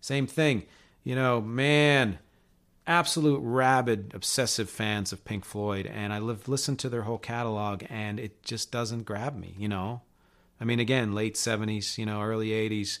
same 0.00 0.26
thing 0.26 0.64
you 1.08 1.14
know, 1.14 1.40
man, 1.40 2.18
absolute 2.86 3.40
rabid, 3.40 4.12
obsessive 4.14 4.68
fans 4.68 5.10
of 5.10 5.24
Pink 5.24 5.42
Floyd, 5.44 5.86
and 5.86 6.12
I 6.12 6.18
live, 6.18 6.48
listened 6.48 6.78
to 6.80 6.90
their 6.90 7.00
whole 7.00 7.16
catalog, 7.16 7.84
and 7.88 8.20
it 8.20 8.42
just 8.42 8.70
doesn't 8.70 9.04
grab 9.04 9.34
me. 9.34 9.54
You 9.58 9.68
know, 9.68 10.02
I 10.60 10.64
mean, 10.64 10.80
again, 10.80 11.14
late 11.14 11.36
'70s, 11.36 11.96
you 11.96 12.04
know, 12.04 12.20
early 12.20 12.48
'80s, 12.48 12.98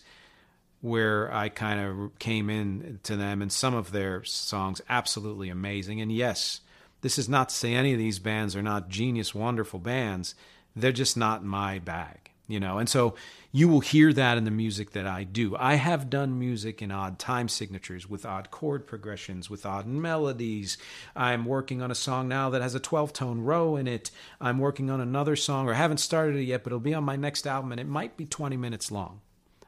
where 0.80 1.32
I 1.32 1.48
kind 1.48 1.80
of 1.80 2.18
came 2.18 2.48
in 2.48 3.00
to 3.02 3.16
them, 3.16 3.42
and 3.42 3.52
some 3.52 3.74
of 3.74 3.90
their 3.90 4.22
songs 4.24 4.80
absolutely 4.88 5.48
amazing. 5.48 6.00
And 6.00 6.12
yes, 6.12 6.60
this 7.00 7.18
is 7.18 7.28
not 7.28 7.48
to 7.48 7.54
say 7.54 7.74
any 7.74 7.92
of 7.92 7.98
these 7.98 8.18
bands 8.18 8.54
are 8.54 8.62
not 8.62 8.88
genius, 8.88 9.34
wonderful 9.34 9.80
bands. 9.80 10.34
They're 10.76 10.92
just 10.92 11.16
not 11.16 11.44
my 11.44 11.80
bag, 11.80 12.30
you 12.46 12.60
know. 12.60 12.78
And 12.78 12.88
so 12.88 13.16
you 13.50 13.66
will 13.66 13.80
hear 13.80 14.12
that 14.12 14.38
in 14.38 14.44
the 14.44 14.52
music 14.52 14.92
that 14.92 15.06
I 15.06 15.24
do. 15.24 15.56
I 15.56 15.74
have 15.74 16.10
done 16.10 16.38
music 16.38 16.80
in 16.80 16.92
odd 16.92 17.18
time 17.18 17.48
signatures 17.48 18.08
with 18.08 18.24
odd 18.24 18.52
chord 18.52 18.86
progressions, 18.86 19.50
with 19.50 19.66
odd 19.66 19.86
melodies. 19.86 20.78
I'm 21.16 21.44
working 21.44 21.82
on 21.82 21.90
a 21.90 21.96
song 21.96 22.28
now 22.28 22.50
that 22.50 22.62
has 22.62 22.76
a 22.76 22.80
12 22.80 23.12
tone 23.12 23.40
row 23.40 23.74
in 23.74 23.88
it. 23.88 24.12
I'm 24.40 24.58
working 24.58 24.90
on 24.90 25.00
another 25.00 25.34
song, 25.34 25.68
or 25.68 25.74
haven't 25.74 25.98
started 25.98 26.36
it 26.36 26.44
yet, 26.44 26.62
but 26.62 26.68
it'll 26.68 26.78
be 26.78 26.94
on 26.94 27.04
my 27.04 27.16
next 27.16 27.48
album, 27.48 27.72
and 27.72 27.80
it 27.80 27.88
might 27.88 28.16
be 28.16 28.26
20 28.26 28.56
minutes 28.56 28.92
long, 28.92 29.22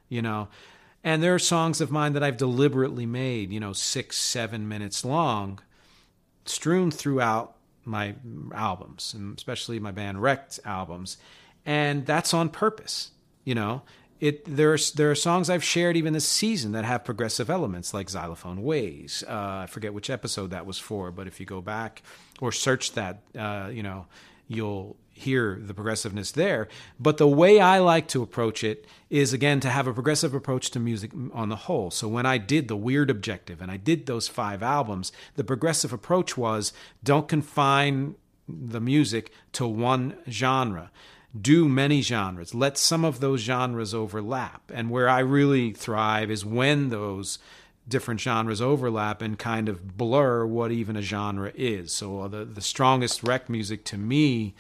you 0.09 0.23
know. 0.23 0.47
And 1.03 1.23
there 1.23 1.35
are 1.35 1.39
songs 1.39 1.81
of 1.81 1.91
mine 1.91 2.13
that 2.13 2.23
I've 2.23 2.37
deliberately 2.37 3.07
made, 3.07 3.53
you 3.53 3.61
know, 3.61 3.73
six, 3.73 4.19
seven 4.19 4.69
minutes 4.69 5.05
long, 5.05 5.61
strewn 6.45 6.91
throughout 6.91 7.57
my 7.85 8.15
albums, 8.55 9.15
and 9.15 9.37
especially 9.37 9.79
my 9.79 9.93
band 9.93 10.21
Wrecked 10.23 10.61
albums. 10.65 11.17
And 11.65 12.05
that's 12.05 12.35
on 12.35 12.51
purpose 12.51 13.13
you 13.45 13.55
know, 13.55 13.83
it 14.21 14.45
there's 14.45 14.93
there 14.93 15.11
are 15.11 15.15
songs 15.15 15.49
I've 15.49 15.65
shared 15.65 15.97
even 15.97 16.13
this 16.13 16.29
season 16.29 16.73
that 16.73 16.85
have 16.85 17.05
progressive 17.05 17.49
elements 17.49 17.95
like 17.95 18.11
Xylophone 18.11 18.63
Ways. 18.63 19.25
Uh, 19.27 19.63
I 19.63 19.67
forget 19.67 19.95
which 19.95 20.11
episode 20.11 20.51
that 20.51 20.67
was 20.67 20.79
for, 20.79 21.11
but 21.11 21.27
if 21.27 21.41
you 21.41 21.47
go 21.47 21.61
back 21.61 22.03
or 22.41 22.53
search 22.53 22.93
that, 22.93 23.23
uh, 23.37 23.71
you 23.73 23.83
know, 23.83 24.07
you'll 24.47 24.97
hear 25.21 25.59
the 25.61 25.75
progressiveness 25.75 26.31
there. 26.33 26.69
But 26.99 27.19
the 27.19 27.29
way 27.29 27.61
I 27.61 27.79
like 27.79 28.09
to 28.09 28.23
approach 28.23 28.65
it 28.65 28.87
is 29.09 29.33
again 29.33 29.61
to 29.61 29.71
have 29.71 29.87
a 29.87 29.95
progressive 29.95 30.35
approach 30.35 30.71
to 30.71 30.81
music 30.81 31.13
on 31.33 31.49
the 31.49 31.57
whole. 31.57 31.91
So 31.91 32.09
when 32.09 32.27
I 32.27 32.39
did 32.39 32.69
the 32.69 32.77
Weird 32.77 33.11
Objective 33.11 33.61
and 33.61 33.71
I 33.71 33.77
did 33.77 34.07
those 34.07 34.29
five 34.29 34.63
albums, 34.63 35.13
the 35.37 35.45
progressive 35.45 35.93
approach 35.93 36.37
was 36.37 36.73
don't 37.03 37.29
confine 37.29 38.15
the 38.49 38.81
music 38.81 39.33
to 39.53 39.67
one 39.67 40.17
genre 40.29 40.91
do 41.41 41.69
many 41.69 42.03
genres. 42.03 42.55
Let 42.55 42.77
some 42.77 43.05
of 43.05 43.21
those 43.21 43.41
genres 43.41 43.95
overlap. 43.95 44.71
And 44.75 44.91
where 44.91 45.09
I 45.09 45.21
really 45.21 45.73
thrive 45.73 46.29
is 46.29 46.45
when 46.45 46.89
those 46.89 47.39
different 47.89 48.21
genres 48.21 48.61
overlap 48.61 49.21
and 49.21 49.39
kind 49.39 49.69
of 49.69 49.97
blur 49.97 50.47
what 50.47 50.71
even 50.71 50.97
a 50.97 51.03
genre 51.03 51.53
is. 51.55 51.93
So 51.93 52.23
uh, 52.23 52.29
the 52.29 52.45
the 52.45 52.61
strongest 52.61 53.23
REC 53.23 53.49
music 53.49 53.85
to 53.87 53.99
me 53.99 54.55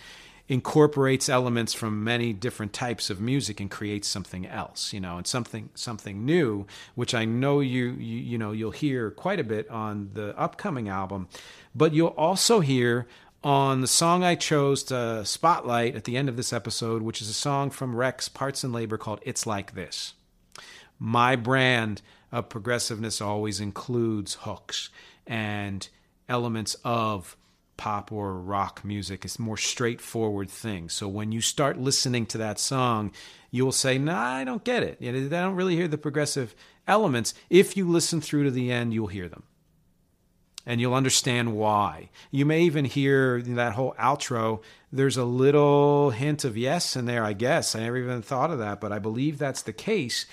incorporates 0.50 1.28
elements 1.28 1.72
from 1.72 2.02
many 2.02 2.32
different 2.32 2.72
types 2.72 3.08
of 3.08 3.20
music 3.20 3.60
and 3.60 3.70
creates 3.70 4.08
something 4.08 4.44
else, 4.44 4.92
you 4.92 4.98
know, 4.98 5.16
and 5.16 5.24
something 5.24 5.70
something 5.76 6.26
new, 6.26 6.66
which 6.96 7.14
I 7.14 7.24
know 7.24 7.60
you 7.60 7.90
you, 7.92 8.18
you 8.18 8.36
know 8.36 8.50
you'll 8.50 8.72
hear 8.72 9.12
quite 9.12 9.38
a 9.38 9.44
bit 9.44 9.70
on 9.70 10.10
the 10.14 10.36
upcoming 10.36 10.88
album, 10.88 11.28
but 11.72 11.94
you'll 11.94 12.08
also 12.08 12.58
hear 12.58 13.06
on 13.44 13.80
the 13.80 13.86
song 13.86 14.24
I 14.24 14.34
chose 14.34 14.82
to 14.84 15.24
spotlight 15.24 15.94
at 15.94 16.02
the 16.02 16.16
end 16.16 16.28
of 16.28 16.36
this 16.36 16.52
episode, 16.52 17.00
which 17.00 17.22
is 17.22 17.28
a 17.28 17.32
song 17.32 17.70
from 17.70 17.94
REC's 17.94 18.28
Parts 18.28 18.64
and 18.64 18.72
Labor 18.72 18.98
called 18.98 19.20
It's 19.22 19.46
Like 19.46 19.74
This. 19.74 20.14
my 20.98 21.36
brand 21.36 22.02
of 22.32 22.48
progressiveness 22.48 23.20
always 23.20 23.60
includes 23.60 24.34
hooks 24.42 24.90
and 25.26 25.88
elements 26.28 26.76
of 26.84 27.36
pop 27.80 28.12
or 28.12 28.34
rock 28.38 28.84
music. 28.84 29.24
It's 29.24 29.38
more 29.38 29.56
straightforward 29.56 30.50
thing. 30.50 30.90
So 30.90 31.08
when 31.08 31.32
you 31.32 31.40
start 31.40 31.78
listening 31.78 32.26
to 32.26 32.38
that 32.38 32.58
song, 32.58 33.10
you'll 33.50 33.72
say, 33.72 33.96
"Nah, 33.96 34.34
I 34.36 34.44
don't 34.44 34.62
get 34.62 34.82
it. 34.82 34.98
I 35.00 35.10
don't 35.10 35.56
really 35.56 35.76
hear 35.76 35.88
the 35.88 35.96
progressive 35.96 36.54
elements." 36.86 37.32
If 37.48 37.78
you 37.78 37.88
listen 37.88 38.20
through 38.20 38.44
to 38.44 38.50
the 38.50 38.70
end, 38.70 38.92
you'll 38.92 39.06
hear 39.06 39.30
them. 39.30 39.44
And 40.66 40.78
you'll 40.78 40.92
understand 40.92 41.54
why. 41.54 42.10
You 42.30 42.44
may 42.44 42.60
even 42.64 42.84
hear 42.84 43.40
that 43.40 43.72
whole 43.72 43.94
outro. 43.98 44.62
There's 44.92 45.16
a 45.16 45.24
little 45.24 46.10
hint 46.10 46.44
of 46.44 46.58
yes 46.58 46.96
in 46.96 47.06
there, 47.06 47.24
I 47.24 47.32
guess. 47.32 47.74
I 47.74 47.80
never 47.80 47.96
even 47.96 48.20
thought 48.20 48.50
of 48.50 48.58
that, 48.58 48.78
but 48.78 48.92
I 48.92 48.98
believe 48.98 49.38
that's 49.38 49.62
the 49.62 49.72
case. 49.72 50.26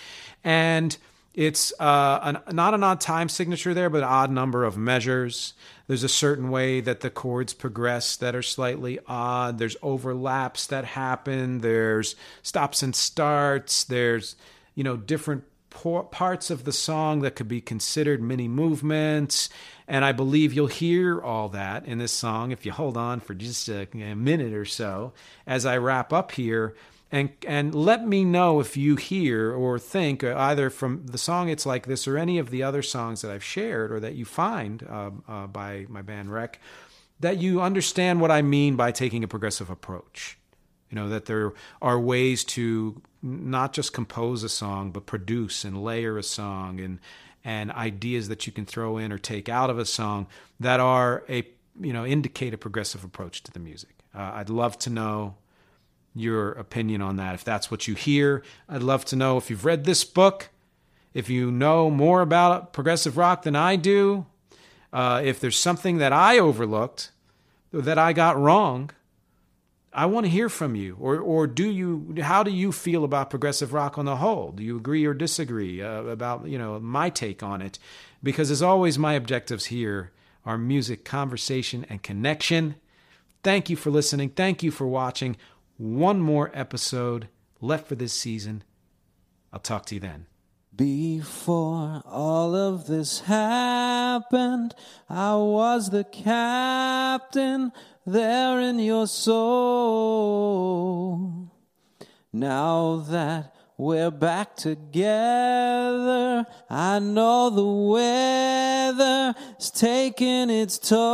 And 0.44 0.98
it's 1.38 1.72
uh, 1.80 2.20
an, 2.24 2.56
not 2.56 2.74
an 2.74 2.84
odd 2.84 3.00
time 3.00 3.30
signature 3.30 3.76
there, 3.76 3.92
but 3.92 4.00
an 4.00 4.10
odd 4.10 4.32
number 4.32 4.64
of 4.64 4.76
measures. 4.76 5.54
There's 5.86 6.04
a 6.04 6.10
certain 6.10 6.50
way 6.50 6.82
that 6.82 7.02
the 7.02 7.12
chords 7.12 7.54
progress 7.54 8.16
that 8.16 8.36
are 8.36 8.42
slightly 8.42 8.98
odd. 9.06 9.60
There's 9.60 9.78
overlaps 9.84 10.66
that 10.66 10.84
happen. 10.84 11.60
There's 11.60 12.16
stops 12.42 12.82
and 12.82 12.96
starts. 12.96 13.84
There's, 13.84 14.36
you 14.74 14.84
know, 14.84 14.98
different 14.98 15.44
parts 15.70 16.50
of 16.50 16.64
the 16.64 16.74
song 16.74 17.20
that 17.20 17.36
could 17.36 17.48
be 17.48 17.62
considered 17.62 18.20
mini 18.20 18.48
movements. 18.48 19.48
And 19.88 20.04
I 20.04 20.14
believe 20.14 20.54
you'll 20.54 20.66
hear 20.66 21.22
all 21.22 21.50
that 21.50 21.86
in 21.86 22.00
this 22.00 22.12
song 22.12 22.50
if 22.50 22.66
you 22.66 22.72
hold 22.72 22.98
on 22.98 23.20
for 23.20 23.36
just 23.36 23.70
a, 23.70 23.88
a 23.94 24.16
minute 24.16 24.54
or 24.54 24.66
so 24.66 25.14
as 25.46 25.68
I 25.68 25.78
wrap 25.78 26.12
up 26.12 26.32
here 26.32 26.74
and 27.12 27.30
and 27.48 27.74
let 27.74 28.06
me 28.06 28.24
know 28.24 28.60
if 28.60 28.76
you 28.76 28.96
hear 28.96 29.54
or 29.54 29.80
think 29.80 30.24
uh, 30.24 30.36
either 30.38 30.70
from 30.70 31.06
the 31.06 31.18
song 31.18 31.50
"It's 31.50 31.66
Like 31.66 31.86
This" 31.86 32.08
or 32.08 32.18
any 32.18 32.38
of 32.38 32.50
the 32.50 32.64
other 32.64 32.82
songs 32.82 33.22
that 33.22 33.32
I've 33.32 33.44
shared 33.44 33.92
or 33.92 34.00
that 34.00 34.16
you 34.16 34.26
find 34.26 34.86
uh, 34.90 35.12
uh, 35.28 35.48
by 35.48 35.86
my 35.90 36.02
band 36.02 36.32
REC 36.32 36.60
that 37.20 37.38
you 37.38 37.62
understand 37.62 38.22
what 38.22 38.30
I 38.30 38.42
mean 38.42 38.76
by 38.76 38.92
taking 38.92 39.24
a 39.24 39.28
progressive 39.28 39.70
approach. 39.70 40.38
You 40.90 40.96
know 40.96 41.10
that 41.10 41.26
there 41.26 41.54
are 41.82 42.00
ways 42.00 42.44
to 42.46 43.02
not 43.22 43.74
just 43.74 43.94
compose 43.94 44.44
a 44.44 44.50
song, 44.50 44.92
but 44.92 45.06
produce 45.06 45.64
and 45.64 45.82
layer 45.82 46.18
a 46.18 46.24
song 46.24 46.80
and 46.80 47.00
and 47.44 47.72
ideas 47.72 48.28
that 48.28 48.46
you 48.46 48.52
can 48.52 48.66
throw 48.66 48.98
in 48.98 49.12
or 49.12 49.18
take 49.18 49.48
out 49.48 49.70
of 49.70 49.80
a 49.80 49.86
song 49.86 50.28
that 50.60 50.80
are 50.80 51.24
a 51.30 51.48
you 51.80 51.94
know 51.94 52.06
indicate 52.06 52.54
a 52.54 52.58
progressive 52.58 53.04
approach 53.04 53.44
to 53.44 53.52
the 53.52 53.60
music. 53.60 53.96
Uh, 54.14 54.32
I'd 54.36 54.50
love 54.50 54.78
to 54.80 54.90
know 54.90 55.36
your 56.20 56.52
opinion 56.54 57.02
on 57.02 57.16
that. 57.18 57.36
If 57.36 57.44
that's 57.44 57.70
what 57.70 57.88
you 57.88 57.96
hear, 57.96 58.44
I'd 58.68 58.84
love 58.84 59.06
to 59.06 59.16
know 59.16 59.38
if 59.38 59.50
you've 59.50 59.66
read 59.66 59.84
this 59.84 60.04
book, 60.04 60.50
if 61.14 61.30
you 61.30 61.52
know 61.52 61.90
more 61.90 62.22
about 62.22 62.74
progressive 62.74 63.18
rock 63.18 63.44
than 63.44 63.56
I 63.56 63.76
do, 63.76 64.26
uh, 64.94 65.22
if 65.24 65.40
there's 65.40 65.58
something 65.58 65.98
that 65.98 66.14
I 66.14 66.40
overlooked, 66.40 67.12
that 67.72 67.98
I 67.98 68.14
got 68.14 68.40
wrong. 68.40 68.92
I 69.94 70.06
want 70.06 70.26
to 70.26 70.30
hear 70.30 70.48
from 70.48 70.76
you. 70.76 70.96
Or, 71.00 71.18
or 71.18 71.48
do 71.48 71.70
you? 71.70 72.18
How 72.22 72.44
do 72.44 72.52
you 72.52 72.72
feel 72.72 73.04
about 73.04 73.30
progressive 73.30 73.74
rock 73.74 73.98
on 73.98 74.06
the 74.06 74.18
whole? 74.18 74.52
Do 74.52 74.64
you 74.64 74.78
agree 74.78 75.06
or 75.06 75.14
disagree 75.14 75.82
uh, 75.82 76.04
about 76.04 76.48
you 76.48 76.58
know 76.58 76.80
my 76.80 77.10
take 77.10 77.42
on 77.42 77.62
it? 77.62 77.80
Because 78.22 78.52
as 78.52 78.62
always, 78.62 79.00
my 79.00 79.14
objectives 79.14 79.66
here 79.66 80.12
are 80.46 80.58
music, 80.58 81.04
conversation, 81.04 81.86
and 81.90 82.02
connection. 82.02 82.76
Thank 83.44 83.70
you 83.70 83.76
for 83.76 83.90
listening. 83.90 84.30
Thank 84.30 84.64
you 84.64 84.72
for 84.72 84.88
watching 84.88 85.36
one 85.78 86.20
more 86.20 86.52
episode 86.54 87.30
left 87.62 87.88
for 87.88 87.96
this 87.96 88.14
season. 88.14 88.64
I'll 89.54 89.60
talk 89.60 89.86
to 89.88 89.96
you 89.96 90.02
then. 90.02 90.28
Before 90.76 92.04
all 92.06 92.56
of 92.56 92.88
this 92.88 93.22
happened, 93.22 94.76
I 95.10 95.36
was 95.36 95.90
the 95.90 96.04
captain 96.04 97.72
there 98.06 98.60
in 98.60 98.78
your 98.78 99.08
soul. 99.08 100.44
Now 102.32 102.98
that 103.10 103.56
we're 103.76 104.12
back 104.12 104.56
together, 104.56 106.46
I 106.70 107.00
know 107.00 107.50
the 107.50 107.66
weather's 107.66 109.34
taking 109.72 110.52
its 110.52 110.78
toll. 110.78 111.08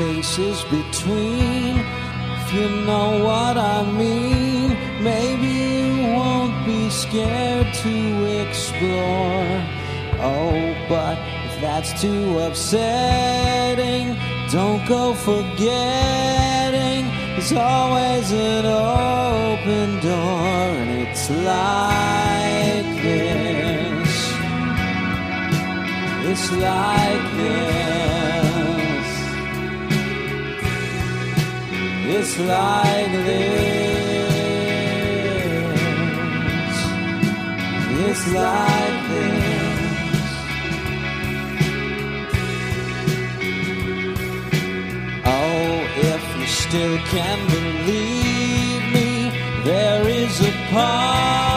Spaces 0.00 0.64
between. 0.64 1.76
If 2.40 2.54
you 2.54 2.68
know 2.88 3.22
what 3.22 3.58
I 3.58 3.84
mean, 3.84 4.68
maybe 5.04 5.46
you 5.46 6.14
won't 6.16 6.56
be 6.64 6.88
scared 6.88 7.68
to 7.84 7.94
explore. 8.40 9.44
Oh, 10.32 10.56
but 10.88 11.18
if 11.48 11.60
that's 11.60 11.92
too 12.00 12.38
upsetting, 12.38 14.16
don't 14.50 14.82
go 14.88 15.12
forgetting. 15.12 17.02
There's 17.34 17.52
always 17.52 18.32
an 18.32 18.64
open 18.64 20.00
door, 20.00 20.64
and 20.80 20.90
it's 21.04 21.28
like 21.28 22.88
this. 23.04 24.12
It's 26.30 26.46
like 26.52 27.26
this. 27.36 28.19
It's 32.12 32.36
like 32.40 33.12
this. 33.28 34.30
It's 38.06 38.24
like 38.34 39.00
this. 39.10 40.30
Oh, 45.24 45.70
if 46.12 46.22
you 46.38 46.46
still 46.46 46.98
can 47.14 47.38
believe 47.48 48.82
me, 48.92 49.10
there 49.64 50.02
is 50.08 50.40
a 50.40 50.52
party 50.72 51.49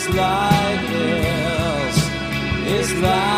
It's 0.00 0.08
like 0.10 0.92
this. 0.92 1.96
Like 3.02 3.37